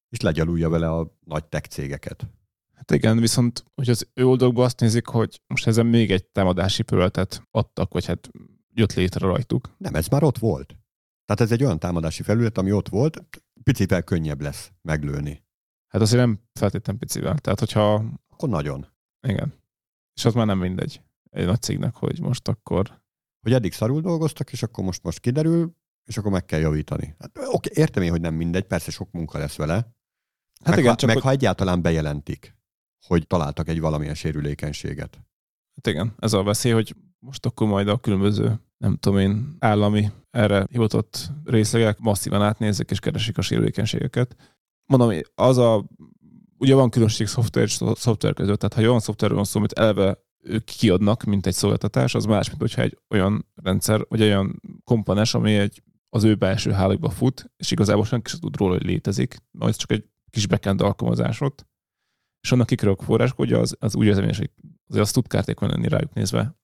[0.08, 2.26] és legyalulja vele a nagy tech cégeket.
[2.74, 6.82] Hát igen, viszont hogy az ő oldalukban azt nézik, hogy most ezen még egy támadási
[6.86, 8.30] felületet adtak, vagy hát
[8.74, 9.74] jött létre rajtuk.
[9.78, 10.76] Nem, ez már ott volt.
[11.24, 13.24] Tehát ez egy olyan támadási felület, ami ott volt,
[13.62, 15.44] picivel könnyebb lesz meglőni.
[15.88, 17.38] Hát azért nem feltétlenül picivel.
[17.38, 18.04] Tehát, hogyha...
[18.28, 18.86] Akkor nagyon.
[19.28, 19.54] Igen.
[20.14, 23.00] És az már nem mindegy egy nagy cégnek, hogy most akkor...
[23.40, 27.14] Hogy eddig szarul dolgoztak, és akkor most most kiderül, és akkor meg kell javítani.
[27.18, 29.74] Hát, oké, értem én, hogy nem mindegy, persze sok munka lesz vele.
[29.74, 31.24] Hát meg igen, ha, csak meg hogy...
[31.24, 32.56] ha egyáltalán bejelentik,
[33.06, 35.14] hogy találtak egy valamilyen sérülékenységet.
[35.74, 40.10] Hát igen, ez a veszély, hogy most akkor majd a különböző, nem tudom én, állami
[40.30, 44.36] erre hivatott részlegek masszívan átnézik és keresik a sérülékenységeket.
[44.84, 45.84] Mondom, az a,
[46.58, 50.18] ugye van különbség szoftver és szoftver között, tehát ha olyan szoftverről van szó, amit eleve
[50.42, 55.34] ők kiadnak, mint egy szolgáltatás, az más, mint hogyha egy olyan rendszer, vagy olyan komponens,
[55.34, 55.82] ami egy,
[56.14, 59.90] az ő belső hálókba fut, és igazából senki sem tud róla, hogy létezik, mert csak
[59.90, 61.66] egy kis backend alkalmazás ott,
[62.40, 64.50] és annak kikerülök forráskódja, az, az úgy érzem, hogy
[64.86, 66.56] azért azt tud kártékony lenni rájuk nézve,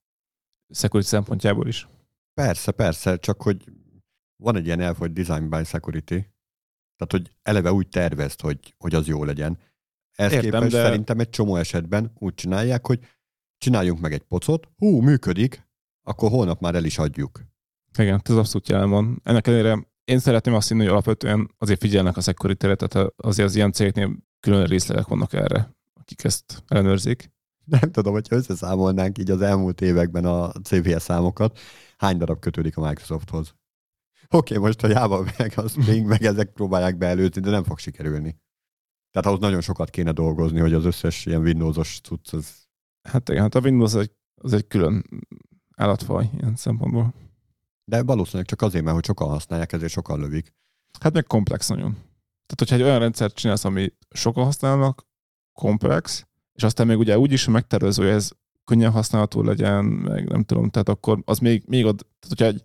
[0.75, 1.89] security szempontjából is.
[2.35, 3.73] Persze, persze, csak hogy
[4.43, 6.17] van egy ilyen elv, hogy design by security,
[6.97, 9.59] tehát hogy eleve úgy tervezt, hogy, hogy az jó legyen.
[10.13, 10.83] Ezt Értem, képest de...
[10.83, 13.07] szerintem egy csomó esetben úgy csinálják, hogy
[13.59, 15.69] csináljunk meg egy pocot, hú, működik,
[16.03, 17.48] akkor holnap már el is adjuk.
[17.99, 19.21] Igen, ez abszolút jelen van.
[19.25, 23.55] Ennek ellenére én szeretném azt hinni, hogy alapvetően azért figyelnek a security tehát azért az
[23.55, 27.31] ilyen cégeknél külön részletek vannak erre, akik ezt ellenőrzik.
[27.65, 31.59] Nem tudom, hogy összeszámolnánk így az elmúlt években a CVS számokat,
[31.97, 33.55] hány darab kötődik a Microsofthoz.
[34.31, 37.79] Oké, okay, most a Java meg, az még meg ezek próbálják beelőzni, de nem fog
[37.79, 38.39] sikerülni.
[39.11, 42.67] Tehát ahhoz nagyon sokat kéne dolgozni, hogy az összes ilyen Windows-os cucc az...
[43.09, 45.05] Hát igen, hát a Windows az egy, az egy külön
[45.77, 47.15] állatfaj ilyen szempontból.
[47.89, 50.53] De valószínűleg csak azért, mert hogy sokan használják, ezért sokan lövik.
[51.01, 51.93] Hát meg komplex nagyon.
[52.47, 55.07] Tehát, hogyha egy olyan rendszert csinálsz, ami sokan használnak,
[55.53, 58.31] komplex, és aztán még ugye úgy is megtervező, hogy ez
[58.65, 62.63] könnyen használható legyen, meg nem tudom, tehát akkor az még, még ott, tehát hogyha egy,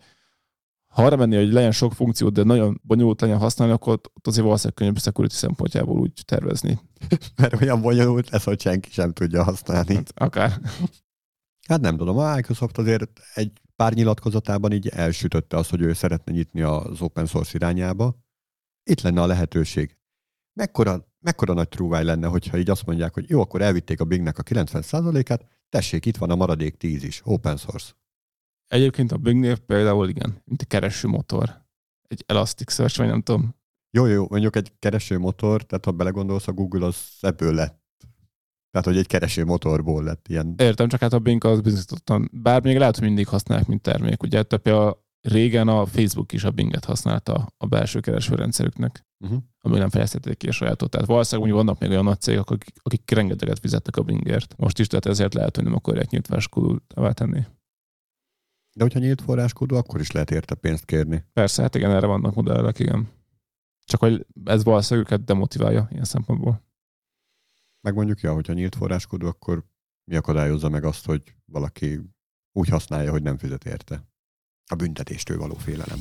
[0.85, 4.45] ha arra menni, hogy legyen sok funkció, de nagyon bonyolult legyen használni, akkor ott azért
[4.45, 6.79] valószínűleg könnyebb security szempontjából úgy tervezni.
[7.37, 9.95] Mert olyan bonyolult lesz, hogy senki sem tudja használni.
[9.95, 10.59] Hát, akár.
[11.67, 16.31] Hát nem tudom, a Microsoft azért egy pár nyilatkozatában így elsütötte azt, hogy ő szeretne
[16.31, 18.15] nyitni az open source irányába.
[18.83, 19.97] Itt lenne a lehetőség.
[20.53, 24.37] Mekkora, mekkora nagy trúváj lenne, hogyha így azt mondják, hogy jó, akkor elvitték a Bingnek
[24.37, 27.93] a 90%-át, tessék, itt van a maradék 10 is, open source.
[28.67, 31.65] Egyébként a Bingnél például igen, mint egy kereső motor.
[32.07, 33.55] Egy Elasticsearch, vagy nem tudom.
[33.89, 37.82] Jó, jó, mondjuk egy kereső motor, tehát ha belegondolsz, a Google az ebből lett.
[38.73, 40.55] Tehát, hogy egy kereső motorból lett ilyen.
[40.57, 44.23] Értem, csak hát a Bing az bizonyítottan, bár még lehet, hogy mindig használják, mint termék.
[44.23, 49.39] Ugye a régen a Facebook is a Binget használta a belső keresőrendszerüknek, uh-huh.
[49.59, 50.89] ami nem fejeztették ki a sajátot.
[50.89, 54.55] Tehát valószínűleg úgy vannak még olyan nagy cégek, akik, akik rengeteget fizettek a Bingért.
[54.57, 57.41] Most is, tehát ezért lehet, hogy nem akarják nyílt forráskódot tenni.
[58.75, 61.23] De hogyha nyílt forráskódú, akkor is lehet érte pénzt kérni.
[61.33, 63.09] Persze, hát igen, erre vannak modellek, igen.
[63.85, 66.62] Csak hogy ez valószínűleg őket demotiválja ilyen szempontból.
[67.83, 69.63] Meg mondjuk, ja, hogyha nyílt forráskódú, akkor
[70.03, 71.99] mi akadályozza meg azt, hogy valaki
[72.51, 74.07] úgy használja, hogy nem fizet érte.
[74.65, 75.99] A büntetéstől való félelem.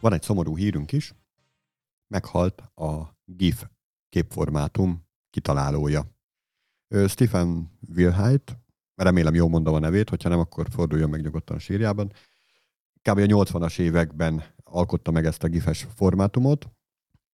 [0.00, 1.14] Van egy szomorú hírünk is.
[2.06, 3.64] Meghalt a GIF
[4.08, 6.06] képformátum kitalálója.
[7.08, 8.62] Stephen Wilhite,
[8.94, 12.12] remélem jól mondom a nevét, hogyha nem, akkor forduljon meg nyugodtan a sírjában.
[13.10, 13.18] Kb.
[13.18, 16.68] a 80-as években alkotta meg ezt a gifes formátumot,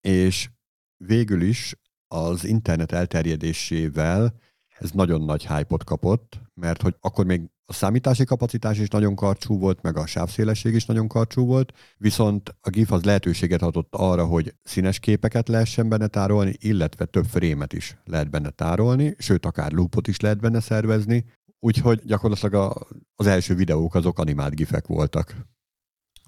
[0.01, 0.51] és
[0.97, 1.75] végül is
[2.09, 4.35] az internet elterjedésével
[4.79, 9.59] ez nagyon nagy hype kapott, mert hogy akkor még a számítási kapacitás is nagyon karcsú
[9.59, 14.25] volt, meg a sávszélesség is nagyon karcsú volt, viszont a GIF az lehetőséget adott arra,
[14.25, 19.73] hogy színes képeket lehessen benne tárolni, illetve több frémet is lehet benne tárolni, sőt, akár
[19.73, 21.25] loopot is lehet benne szervezni,
[21.61, 25.37] úgyhogy gyakorlatilag a, az első videók azok animált gifek voltak.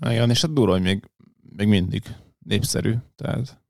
[0.01, 1.11] Igen, és hát durva, hogy még,
[1.57, 2.03] még mindig
[2.39, 3.61] népszerű, tehát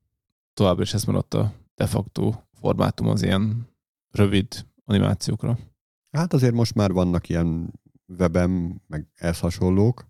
[0.53, 3.67] továbbra is ez maradt a de facto formátum az ilyen
[4.11, 5.57] rövid animációkra.
[6.11, 7.73] Hát azért most már vannak ilyen
[8.17, 10.05] webem, meg ehhez hasonlók,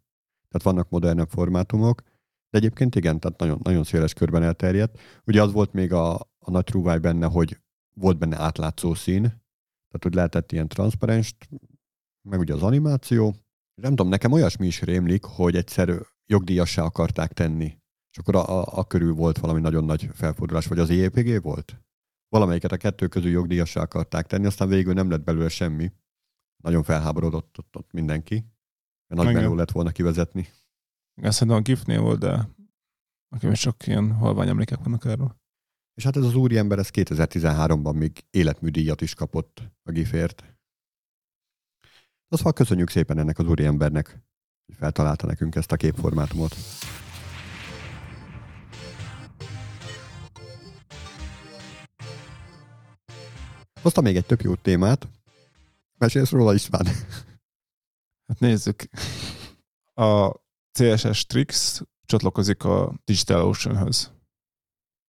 [0.49, 2.01] tehát vannak modernebb formátumok,
[2.49, 4.99] de egyébként igen, tehát nagyon, nagyon széles körben elterjedt.
[5.25, 7.57] Ugye az volt még a, a nagy trúváj benne, hogy
[7.93, 11.35] volt benne átlátszó szín, tehát hogy lehetett ilyen transzparens,
[12.21, 13.35] meg ugye az animáció.
[13.81, 15.89] Nem tudom, nekem olyasmi is rémlik, hogy egyszer
[16.25, 17.77] jogdíjassá akarták tenni.
[18.11, 21.81] És akkor a, a, a körül volt valami nagyon nagy felfordulás, vagy az EPG volt?
[22.31, 25.91] valamelyiket a kettő közül jogdíjassá akarták tenni, aztán végül nem lett belőle semmi.
[26.63, 28.45] Nagyon felháborodott ott, ott mindenki.
[29.07, 30.47] Nagy meló lett volna kivezetni.
[31.21, 32.49] Ezt szerintem a GIF-nél volt, de
[33.29, 35.39] nekem is csak ilyen halvány emlékek vannak erről.
[35.93, 40.50] És hát ez az úriember, ez 2013-ban még életműdíjat is kapott a GIF-ért.
[42.33, 44.07] Azt köszönjük szépen ennek az úriembernek,
[44.65, 46.55] hogy feltalálta nekünk ezt a képformátumot.
[53.81, 55.07] Hoztam még egy több jó témát.
[55.97, 56.85] Mesélsz róla, István.
[58.27, 58.83] Hát nézzük.
[59.93, 60.31] A
[60.71, 64.11] CSS Tricks csatlakozik a DigitalOcean-höz.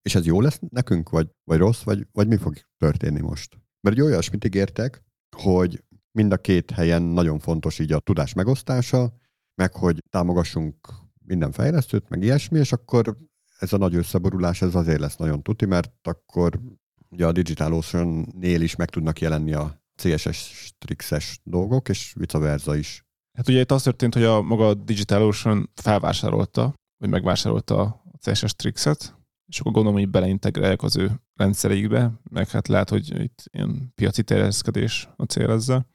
[0.02, 3.58] És ez jó lesz nekünk, vagy, vagy rossz, vagy, vagy mi fog történni most?
[3.80, 5.02] Mert egy olyasmit ígértek,
[5.36, 9.12] hogy mind a két helyen nagyon fontos így a tudás megosztása,
[9.54, 10.88] meg hogy támogassunk
[11.24, 13.16] minden fejlesztőt, meg ilyesmi, és akkor
[13.58, 16.60] ez a nagy összeborulás, ez azért lesz nagyon tuti, mert akkor
[17.08, 23.04] ugye a DigitalOcean-nél is meg tudnak jelenni a CSS trixes dolgok, és vice versa is.
[23.38, 28.54] Hát ugye itt az történt, hogy a maga a DigitalOcean felvásárolta, vagy megvásárolta a CSS
[28.54, 33.92] trixet, és akkor gondolom, hogy beleintegrálják az ő rendszereikbe, meg hát lehet, hogy itt ilyen
[33.94, 35.91] piaci terjeszkedés a cél ezzel.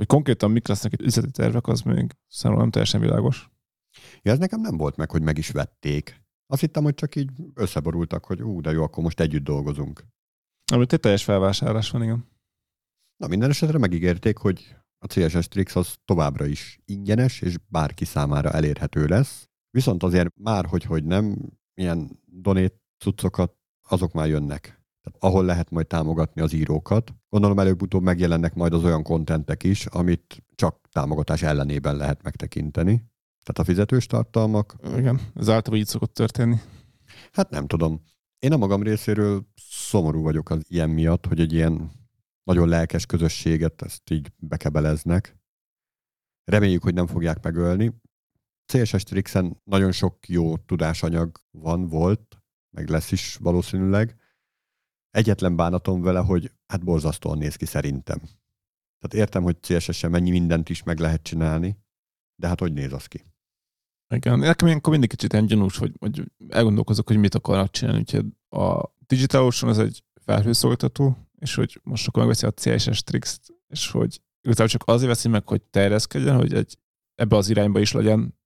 [0.00, 3.50] Hogy konkrétan mik lesznek itt üzleti tervek, az még számomra nem teljesen világos.
[4.22, 6.22] Ja, ez nekem nem volt meg, hogy meg is vették.
[6.46, 10.04] Azt hittem, hogy csak így összeborultak, hogy ú, de jó, akkor most együtt dolgozunk.
[10.72, 12.28] Amit egy teljes felvásárlás van, igen.
[13.16, 18.50] Na, minden esetre megígérték, hogy a CSS Trix az továbbra is ingyenes, és bárki számára
[18.50, 19.48] elérhető lesz.
[19.70, 21.36] Viszont azért már, hogy, hogy nem,
[21.74, 22.74] ilyen donét
[23.04, 23.56] cuccokat,
[23.88, 24.79] azok már jönnek.
[25.18, 27.14] Ahol lehet majd támogatni az írókat.
[27.28, 32.94] Gondolom előbb-utóbb megjelennek majd az olyan kontentek is, amit csak támogatás ellenében lehet megtekinteni.
[33.42, 34.76] Tehát a fizetős tartalmak.
[34.96, 36.56] Igen, ez általában így szokott történni.
[37.32, 38.02] Hát nem tudom.
[38.38, 41.90] Én a magam részéről szomorú vagyok az ilyen miatt, hogy egy ilyen
[42.42, 45.38] nagyon lelkes közösséget ezt így bekebeleznek.
[46.44, 47.92] Reméljük, hogy nem fogják megölni.
[48.66, 54.19] CSS Trixen nagyon sok jó tudásanyag van, volt, meg lesz is valószínűleg.
[55.10, 58.18] Egyetlen bánatom vele, hogy hát borzasztóan néz ki szerintem.
[58.98, 61.78] Tehát értem, hogy CSS-en mennyi mindent is meg lehet csinálni,
[62.36, 63.24] de hát hogy néz az ki?
[64.14, 68.00] Igen, nekem ilyenkor mindig kicsit ilyen gyanús, hogy, hogy elgondolkozok, hogy mit akarnak csinálni.
[68.00, 73.90] Úgyhogy a DigitalOcean az egy felhőszolgáltató, és hogy most akkor megveszi a CSS Trix, és
[73.90, 76.78] hogy igazából csak azért veszi meg, hogy terjeszkedjen, hogy egy,
[77.14, 78.38] ebbe az irányba is legyen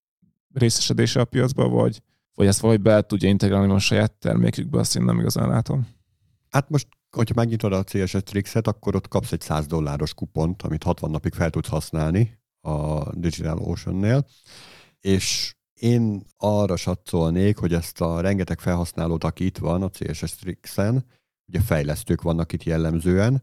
[0.55, 2.03] részesedése a piacba, vagy,
[2.35, 5.87] vagy ezt valahogy be tudja integrálni a saját termékükbe, azt én nem igazán látom.
[6.55, 10.83] Hát most, hogyha megnyitod a CSS Trixet, akkor ott kapsz egy 100 dolláros kupont, amit
[10.83, 14.27] 60 napig fel tudsz használni a Digital Ocean-nél,
[15.01, 21.05] és én arra satszolnék, hogy ezt a rengeteg felhasználót, aki itt van a CSS Trixen,
[21.49, 23.43] ugye fejlesztők vannak itt jellemzően,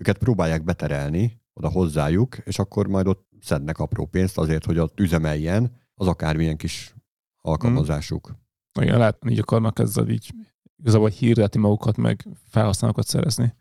[0.00, 5.00] őket próbálják beterelni oda hozzájuk, és akkor majd ott szednek apró pénzt azért, hogy ott
[5.00, 6.94] üzemeljen az akármilyen kis
[7.40, 8.26] alkalmazásuk.
[8.26, 8.82] Hmm.
[8.82, 10.32] Igen, lehet, így akarnak ezzel így
[10.80, 13.54] igazából hirdetni magukat, meg felhasználókat szerezni.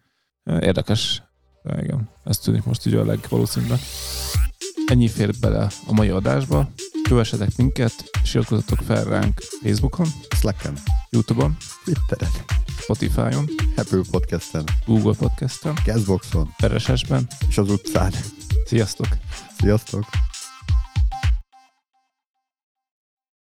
[0.43, 1.23] Érdekes.
[1.63, 3.79] De igen, ez tűnik most így a legvalószínűbb.
[4.85, 6.69] Ennyi fér bele a mai adásba.
[7.03, 7.93] Kövessetek minket,
[8.23, 10.77] és iratkozzatok fel ránk Facebookon, Slacken,
[11.09, 12.31] Youtube-on, Twitteren,
[12.79, 17.27] Spotify-on, Apple Podcasten, Google Podcasten, Castboxon RSS-ben.
[17.47, 18.11] és az utcán.
[18.65, 19.07] Sziasztok!
[19.57, 20.26] Sziasztok!